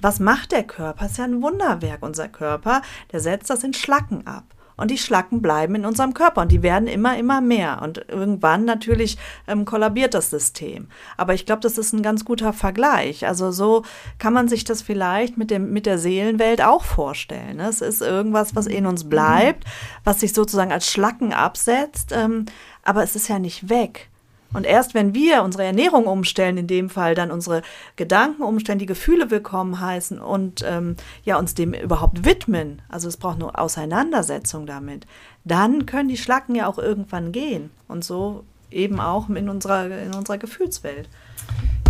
was 0.00 0.20
macht 0.20 0.52
der 0.52 0.62
Körper? 0.62 1.06
Ist 1.06 1.18
ja 1.18 1.24
ein 1.24 1.42
Wunderwerk, 1.42 2.02
unser 2.02 2.28
Körper. 2.28 2.82
Der 3.10 3.18
setzt 3.18 3.50
das 3.50 3.64
in 3.64 3.74
Schlacken 3.74 4.24
ab 4.24 4.55
und 4.76 4.90
die 4.90 4.98
Schlacken 4.98 5.42
bleiben 5.42 5.74
in 5.74 5.86
unserem 5.86 6.14
Körper 6.14 6.42
und 6.42 6.52
die 6.52 6.62
werden 6.62 6.88
immer, 6.88 7.18
immer 7.18 7.40
mehr. 7.40 7.80
Und 7.82 8.04
irgendwann 8.08 8.64
natürlich 8.64 9.18
ähm, 9.46 9.64
kollabiert 9.64 10.14
das 10.14 10.30
System. 10.30 10.88
Aber 11.16 11.34
ich 11.34 11.46
glaube, 11.46 11.60
das 11.60 11.78
ist 11.78 11.92
ein 11.92 12.02
ganz 12.02 12.24
guter 12.24 12.52
Vergleich. 12.52 13.26
Also 13.26 13.50
so 13.50 13.84
kann 14.18 14.32
man 14.32 14.48
sich 14.48 14.64
das 14.64 14.82
vielleicht 14.82 15.36
mit, 15.36 15.50
dem, 15.50 15.72
mit 15.72 15.86
der 15.86 15.98
Seelenwelt 15.98 16.62
auch 16.62 16.84
vorstellen. 16.84 17.56
Ne? 17.56 17.68
Es 17.68 17.80
ist 17.80 18.02
irgendwas, 18.02 18.54
was 18.54 18.66
in 18.66 18.86
uns 18.86 19.08
bleibt, 19.08 19.64
was 20.04 20.20
sich 20.20 20.32
sozusagen 20.32 20.72
als 20.72 20.90
Schlacken 20.90 21.32
absetzt, 21.32 22.12
ähm, 22.12 22.46
aber 22.82 23.02
es 23.02 23.16
ist 23.16 23.28
ja 23.28 23.38
nicht 23.38 23.68
weg. 23.68 24.08
Und 24.56 24.64
erst 24.64 24.94
wenn 24.94 25.14
wir 25.14 25.42
unsere 25.42 25.64
Ernährung 25.64 26.06
umstellen, 26.06 26.56
in 26.56 26.66
dem 26.66 26.88
Fall 26.88 27.14
dann 27.14 27.30
unsere 27.30 27.60
Gedanken 27.96 28.42
umstellen, 28.42 28.78
die 28.78 28.86
Gefühle 28.86 29.30
willkommen 29.30 29.80
heißen 29.80 30.18
und 30.18 30.64
ähm, 30.66 30.96
ja 31.24 31.38
uns 31.38 31.54
dem 31.54 31.74
überhaupt 31.74 32.24
widmen, 32.24 32.80
also 32.88 33.06
es 33.06 33.18
braucht 33.18 33.38
nur 33.38 33.58
Auseinandersetzung 33.58 34.64
damit, 34.64 35.06
dann 35.44 35.84
können 35.84 36.08
die 36.08 36.16
Schlacken 36.16 36.54
ja 36.54 36.68
auch 36.68 36.78
irgendwann 36.78 37.32
gehen. 37.32 37.68
Und 37.86 38.02
so 38.02 38.44
eben 38.70 38.98
auch 38.98 39.28
in 39.28 39.50
unserer, 39.50 39.90
in 39.90 40.14
unserer 40.14 40.38
Gefühlswelt. 40.38 41.08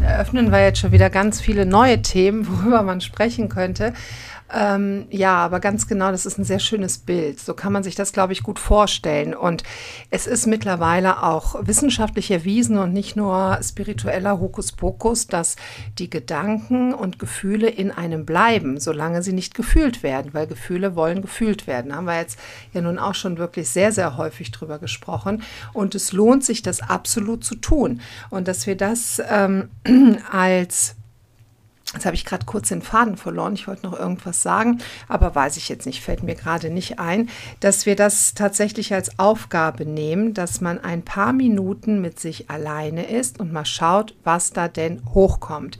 Eröffnen 0.02 0.50
wir 0.50 0.60
jetzt 0.60 0.80
schon 0.80 0.92
wieder 0.92 1.08
ganz 1.08 1.40
viele 1.40 1.66
neue 1.66 2.02
Themen, 2.02 2.46
worüber 2.50 2.82
man 2.82 3.00
sprechen 3.00 3.48
könnte. 3.48 3.94
Ähm, 4.52 5.06
ja, 5.10 5.36
aber 5.36 5.58
ganz 5.58 5.88
genau, 5.88 6.10
das 6.10 6.24
ist 6.24 6.38
ein 6.38 6.44
sehr 6.44 6.60
schönes 6.60 6.98
Bild. 6.98 7.40
So 7.40 7.54
kann 7.54 7.72
man 7.72 7.82
sich 7.82 7.94
das, 7.94 8.12
glaube 8.12 8.32
ich, 8.32 8.42
gut 8.42 8.58
vorstellen. 8.58 9.34
Und 9.34 9.64
es 10.10 10.26
ist 10.26 10.46
mittlerweile 10.46 11.22
auch 11.22 11.66
wissenschaftlich 11.66 12.30
erwiesen 12.30 12.78
und 12.78 12.92
nicht 12.92 13.16
nur 13.16 13.58
spiritueller 13.62 14.38
Hokuspokus, 14.38 15.26
dass 15.26 15.56
die 15.98 16.10
Gedanken 16.10 16.94
und 16.94 17.18
Gefühle 17.18 17.68
in 17.68 17.90
einem 17.90 18.24
bleiben, 18.24 18.78
solange 18.78 19.22
sie 19.22 19.32
nicht 19.32 19.54
gefühlt 19.54 20.02
werden, 20.02 20.32
weil 20.32 20.46
Gefühle 20.46 20.94
wollen 20.94 21.22
gefühlt 21.22 21.66
werden. 21.66 21.90
Da 21.90 21.96
haben 21.96 22.06
wir 22.06 22.18
jetzt 22.18 22.38
ja 22.72 22.80
nun 22.80 22.98
auch 22.98 23.14
schon 23.14 23.38
wirklich 23.38 23.68
sehr, 23.68 23.90
sehr 23.90 24.16
häufig 24.16 24.52
drüber 24.52 24.78
gesprochen. 24.78 25.42
Und 25.72 25.94
es 25.94 26.12
lohnt 26.12 26.44
sich, 26.44 26.62
das 26.62 26.80
absolut 26.80 27.44
zu 27.44 27.56
tun. 27.56 28.00
Und 28.30 28.46
dass 28.46 28.66
wir 28.66 28.76
das 28.76 29.20
ähm, 29.28 29.70
als 30.30 30.94
Jetzt 31.92 32.04
habe 32.04 32.16
ich 32.16 32.24
gerade 32.24 32.44
kurz 32.46 32.68
den 32.68 32.82
Faden 32.82 33.16
verloren. 33.16 33.54
Ich 33.54 33.68
wollte 33.68 33.86
noch 33.86 33.98
irgendwas 33.98 34.42
sagen, 34.42 34.78
aber 35.08 35.34
weiß 35.34 35.56
ich 35.56 35.68
jetzt 35.68 35.86
nicht, 35.86 36.02
fällt 36.02 36.24
mir 36.24 36.34
gerade 36.34 36.68
nicht 36.68 36.98
ein, 36.98 37.30
dass 37.60 37.86
wir 37.86 37.94
das 37.94 38.34
tatsächlich 38.34 38.92
als 38.92 39.18
Aufgabe 39.18 39.86
nehmen, 39.86 40.34
dass 40.34 40.60
man 40.60 40.78
ein 40.82 41.02
paar 41.02 41.32
Minuten 41.32 42.00
mit 42.00 42.18
sich 42.18 42.50
alleine 42.50 43.08
ist 43.08 43.38
und 43.38 43.52
mal 43.52 43.64
schaut, 43.64 44.14
was 44.24 44.50
da 44.50 44.66
denn 44.66 45.00
hochkommt 45.14 45.78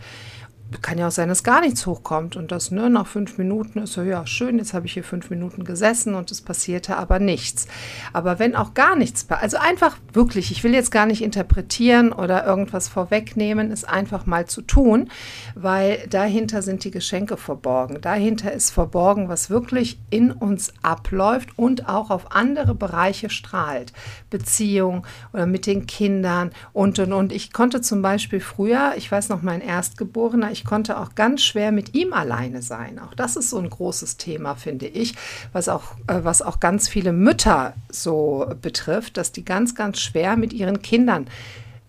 kann 0.83 0.99
ja 0.99 1.09
auch 1.09 1.13
sein, 1.13 1.29
dass 1.29 1.45
gar 1.45 1.61
nichts 1.61 1.87
hochkommt 1.87 2.37
und 2.37 2.51
das 2.51 2.71
ne, 2.71 2.91
nach 2.91 3.07
fünf 3.07 3.39
Minuten 3.39 3.79
ist 3.81 3.93
so, 3.93 4.03
ja, 4.03 4.27
schön, 4.27 4.59
jetzt 4.59 4.75
habe 4.75 4.87
ich 4.87 4.95
hier 4.95 5.05
fünf 5.05 5.31
Minuten 5.31 5.65
gesessen 5.65 6.15
und 6.15 6.31
es 6.31 6.43
passierte 6.43 6.97
aber 6.97 7.19
nichts. 7.19 7.67
Aber 8.13 8.39
wenn 8.39 8.57
auch 8.57 8.75
gar 8.75 8.97
nichts, 8.97 9.27
also 9.31 9.59
einfach 9.59 9.97
wirklich, 10.13 10.51
ich 10.51 10.65
will 10.65 10.75
jetzt 10.75 10.91
gar 10.91 11.07
nicht 11.07 11.23
interpretieren 11.23 12.13
oder 12.13 12.45
irgendwas 12.45 12.89
vorwegnehmen, 12.89 13.71
ist 13.71 13.89
einfach 13.89 14.27
mal 14.27 14.47
zu 14.47 14.61
tun, 14.63 15.09
weil 15.55 16.07
dahinter 16.11 16.63
sind 16.63 16.83
die 16.85 16.91
Geschenke 16.91 17.37
verborgen. 17.37 18.01
Dahinter 18.01 18.53
ist 18.53 18.71
verborgen, 18.71 19.29
was 19.29 19.51
wirklich 19.51 19.99
in 20.11 20.33
uns 20.33 20.73
abläuft 20.83 21.59
und 21.59 21.89
auch 21.89 22.11
auf 22.11 22.33
andere 22.33 22.75
Bereiche 22.75 23.31
strahlt. 23.31 23.93
Beziehung 24.31 25.07
oder 25.33 25.47
mit 25.47 25.67
den 25.67 25.87
Kindern 25.87 26.51
und 26.73 26.99
und 26.99 27.13
und. 27.13 27.33
Ich 27.33 27.53
konnte 27.53 27.81
zum 27.81 28.03
Beispiel 28.03 28.41
früher, 28.41 28.95
ich 28.97 29.11
weiß 29.11 29.29
noch, 29.29 29.43
mein 29.43 29.61
Erstgeborener, 29.61 30.51
ich 30.57 30.65
konnte 30.65 30.99
auch 30.99 31.15
ganz 31.15 31.43
schwer 31.43 31.71
mit 31.71 31.95
ihm 31.95 32.15
alleine 32.15 32.63
sein. 32.63 32.99
Auch 32.99 33.13
das 33.15 33.37
ist 33.37 33.51
so 33.51 33.59
ein 33.59 33.69
großes 33.69 34.17
Thema, 34.17 34.55
finde 34.55 34.87
ich, 34.87 35.15
was 35.53 35.69
auch, 35.69 35.97
äh, 36.07 36.21
was 36.23 36.41
auch 36.41 36.61
ganz 36.61 36.89
viele 36.89 37.13
Mütter 37.13 37.75
so 37.91 38.47
betrifft, 38.63 39.19
dass 39.19 39.33
die 39.33 39.45
ganz, 39.45 39.75
ganz 39.75 40.01
schwer 40.01 40.37
mit 40.37 40.55
ihren 40.55 40.81
Kindern 40.81 41.27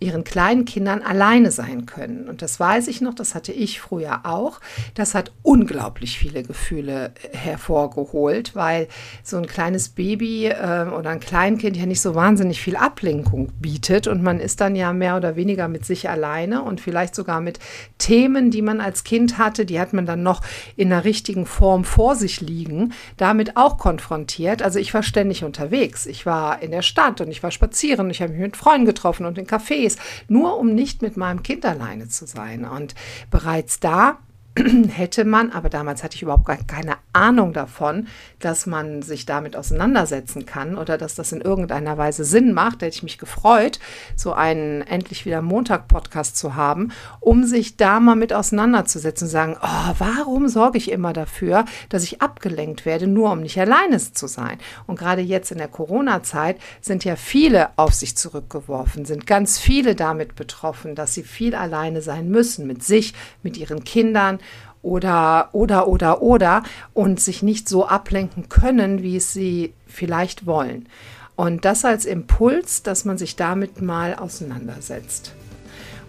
ihren 0.00 0.22
kleinen 0.22 0.64
Kindern 0.64 1.02
alleine 1.02 1.50
sein 1.50 1.86
können. 1.86 2.28
Und 2.28 2.40
das 2.42 2.60
weiß 2.60 2.86
ich 2.86 3.00
noch, 3.00 3.14
das 3.14 3.34
hatte 3.34 3.52
ich 3.52 3.80
früher 3.80 4.20
auch. 4.24 4.60
Das 4.94 5.14
hat 5.14 5.32
unglaublich 5.42 6.18
viele 6.18 6.44
Gefühle 6.44 7.12
hervorgeholt, 7.32 8.54
weil 8.54 8.86
so 9.24 9.38
ein 9.38 9.46
kleines 9.46 9.88
Baby 9.88 10.46
äh, 10.46 10.86
oder 10.86 11.10
ein 11.10 11.20
Kleinkind 11.20 11.76
ja 11.76 11.86
nicht 11.86 12.00
so 12.00 12.14
wahnsinnig 12.14 12.60
viel 12.60 12.76
Ablenkung 12.76 13.52
bietet 13.60 14.06
und 14.06 14.22
man 14.22 14.38
ist 14.38 14.60
dann 14.60 14.76
ja 14.76 14.92
mehr 14.92 15.16
oder 15.16 15.34
weniger 15.34 15.66
mit 15.66 15.84
sich 15.84 16.08
alleine 16.08 16.62
und 16.62 16.80
vielleicht 16.80 17.16
sogar 17.16 17.40
mit 17.40 17.58
Themen, 17.98 18.52
die 18.52 18.62
man 18.62 18.80
als 18.80 19.02
Kind 19.02 19.36
hatte, 19.36 19.66
die 19.66 19.80
hat 19.80 19.92
man 19.92 20.06
dann 20.06 20.22
noch 20.22 20.42
in 20.76 20.90
der 20.90 21.04
richtigen 21.04 21.44
Form 21.46 21.84
vor 21.84 22.14
sich 22.14 22.40
liegen, 22.40 22.92
damit 23.16 23.56
auch 23.56 23.78
konfrontiert. 23.78 24.62
Also 24.62 24.78
ich 24.78 24.94
war 24.94 25.02
ständig 25.02 25.42
unterwegs. 25.42 26.06
Ich 26.06 26.24
war 26.24 26.62
in 26.62 26.70
der 26.70 26.82
Stadt 26.82 27.20
und 27.20 27.30
ich 27.30 27.42
war 27.42 27.50
spazieren, 27.50 28.10
ich 28.10 28.22
habe 28.22 28.32
mich 28.32 28.40
mit 28.40 28.56
Freunden 28.56 28.86
getroffen 28.86 29.26
und 29.26 29.38
in 29.38 29.46
Cafés 29.46 29.87
Cafés, 29.88 29.96
nur 30.28 30.58
um 30.58 30.74
nicht 30.74 31.02
mit 31.02 31.16
meinem 31.16 31.42
Kind 31.42 31.64
alleine 31.64 32.08
zu 32.08 32.26
sein. 32.26 32.64
Und 32.64 32.94
bereits 33.30 33.80
da 33.80 34.18
hätte 34.88 35.24
man, 35.24 35.50
aber 35.52 35.68
damals 35.68 36.02
hatte 36.02 36.16
ich 36.16 36.22
überhaupt 36.22 36.46
gar 36.46 36.56
keine 36.56 36.96
Ahnung 37.12 37.52
davon, 37.52 38.08
dass 38.38 38.66
man 38.66 39.02
sich 39.02 39.26
damit 39.26 39.56
auseinandersetzen 39.56 40.46
kann 40.46 40.76
oder 40.76 40.98
dass 40.98 41.14
das 41.14 41.32
in 41.32 41.40
irgendeiner 41.40 41.98
Weise 41.98 42.24
Sinn 42.24 42.52
macht, 42.52 42.82
hätte 42.82 42.96
ich 42.96 43.02
mich 43.02 43.18
gefreut, 43.18 43.78
so 44.16 44.32
einen 44.32 44.82
endlich 44.82 45.26
wieder 45.26 45.42
Montag-Podcast 45.42 46.36
zu 46.36 46.54
haben, 46.54 46.92
um 47.20 47.44
sich 47.44 47.76
da 47.76 48.00
mal 48.00 48.16
mit 48.16 48.32
auseinanderzusetzen 48.32 49.26
und 49.26 49.30
sagen, 49.30 49.56
oh, 49.60 49.94
warum 49.98 50.48
sorge 50.48 50.78
ich 50.78 50.90
immer 50.90 51.12
dafür, 51.12 51.64
dass 51.88 52.04
ich 52.04 52.22
abgelenkt 52.22 52.86
werde, 52.86 53.06
nur 53.06 53.32
um 53.32 53.40
nicht 53.40 53.58
alleine 53.58 53.98
zu 53.98 54.26
sein? 54.26 54.58
Und 54.86 54.98
gerade 54.98 55.22
jetzt 55.22 55.50
in 55.50 55.58
der 55.58 55.68
Corona-Zeit 55.68 56.58
sind 56.80 57.04
ja 57.04 57.16
viele 57.16 57.70
auf 57.76 57.94
sich 57.94 58.16
zurückgeworfen, 58.16 59.04
sind 59.04 59.26
ganz 59.26 59.58
viele 59.58 59.94
damit 59.94 60.36
betroffen, 60.36 60.94
dass 60.94 61.14
sie 61.14 61.22
viel 61.22 61.54
alleine 61.54 62.02
sein 62.02 62.28
müssen 62.28 62.66
mit 62.66 62.82
sich, 62.82 63.14
mit 63.42 63.56
ihren 63.56 63.84
Kindern 63.84 64.38
oder, 64.82 65.50
oder, 65.52 65.88
oder, 65.88 66.22
oder 66.22 66.62
und 66.94 67.20
sich 67.20 67.42
nicht 67.42 67.68
so 67.68 67.86
ablenken 67.86 68.48
können, 68.48 69.02
wie 69.02 69.16
es 69.16 69.32
sie 69.32 69.74
vielleicht 69.86 70.46
wollen. 70.46 70.88
Und 71.36 71.64
das 71.64 71.84
als 71.84 72.04
Impuls, 72.04 72.82
dass 72.82 73.04
man 73.04 73.16
sich 73.16 73.36
damit 73.36 73.80
mal 73.80 74.14
auseinandersetzt. 74.14 75.34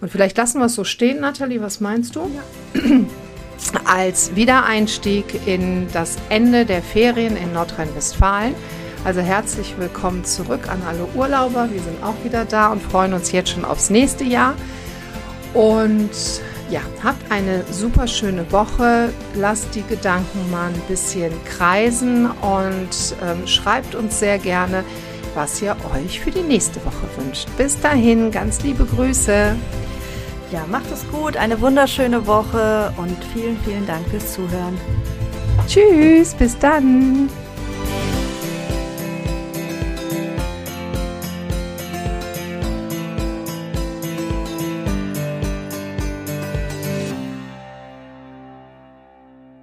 Und 0.00 0.10
vielleicht 0.10 0.36
lassen 0.36 0.58
wir 0.58 0.66
es 0.66 0.74
so 0.74 0.84
stehen, 0.84 1.20
Nathalie, 1.20 1.60
was 1.60 1.80
meinst 1.80 2.16
du? 2.16 2.28
Ja. 2.74 2.80
Als 3.84 4.34
Wiedereinstieg 4.34 5.46
in 5.46 5.86
das 5.92 6.16
Ende 6.30 6.64
der 6.64 6.82
Ferien 6.82 7.36
in 7.36 7.52
Nordrhein-Westfalen. 7.52 8.54
Also 9.04 9.20
herzlich 9.20 9.74
willkommen 9.78 10.24
zurück 10.24 10.68
an 10.68 10.82
alle 10.88 11.06
Urlauber. 11.14 11.68
Wir 11.70 11.80
sind 11.80 12.02
auch 12.02 12.14
wieder 12.24 12.46
da 12.46 12.68
und 12.68 12.82
freuen 12.82 13.12
uns 13.12 13.32
jetzt 13.32 13.50
schon 13.50 13.64
aufs 13.64 13.90
nächste 13.90 14.24
Jahr. 14.24 14.54
Und 15.52 16.10
ja, 16.70 16.80
habt 17.02 17.30
eine 17.30 17.64
super 17.70 18.06
schöne 18.06 18.50
Woche. 18.52 19.12
Lasst 19.34 19.74
die 19.74 19.82
Gedanken 19.82 20.50
mal 20.50 20.68
ein 20.68 20.82
bisschen 20.88 21.32
kreisen 21.44 22.26
und 22.26 23.16
ähm, 23.22 23.46
schreibt 23.46 23.94
uns 23.94 24.20
sehr 24.20 24.38
gerne, 24.38 24.84
was 25.34 25.60
ihr 25.60 25.76
euch 25.94 26.20
für 26.20 26.30
die 26.30 26.42
nächste 26.42 26.84
Woche 26.84 27.08
wünscht. 27.16 27.48
Bis 27.56 27.78
dahin, 27.80 28.30
ganz 28.30 28.62
liebe 28.62 28.84
Grüße. 28.84 29.56
Ja, 30.52 30.66
macht 30.68 30.90
es 30.92 31.08
gut, 31.10 31.36
eine 31.36 31.60
wunderschöne 31.60 32.26
Woche 32.26 32.92
und 32.96 33.16
vielen, 33.32 33.58
vielen 33.64 33.86
Dank 33.86 34.06
fürs 34.08 34.32
Zuhören. 34.32 34.78
Tschüss, 35.68 36.34
bis 36.34 36.58
dann. 36.58 37.28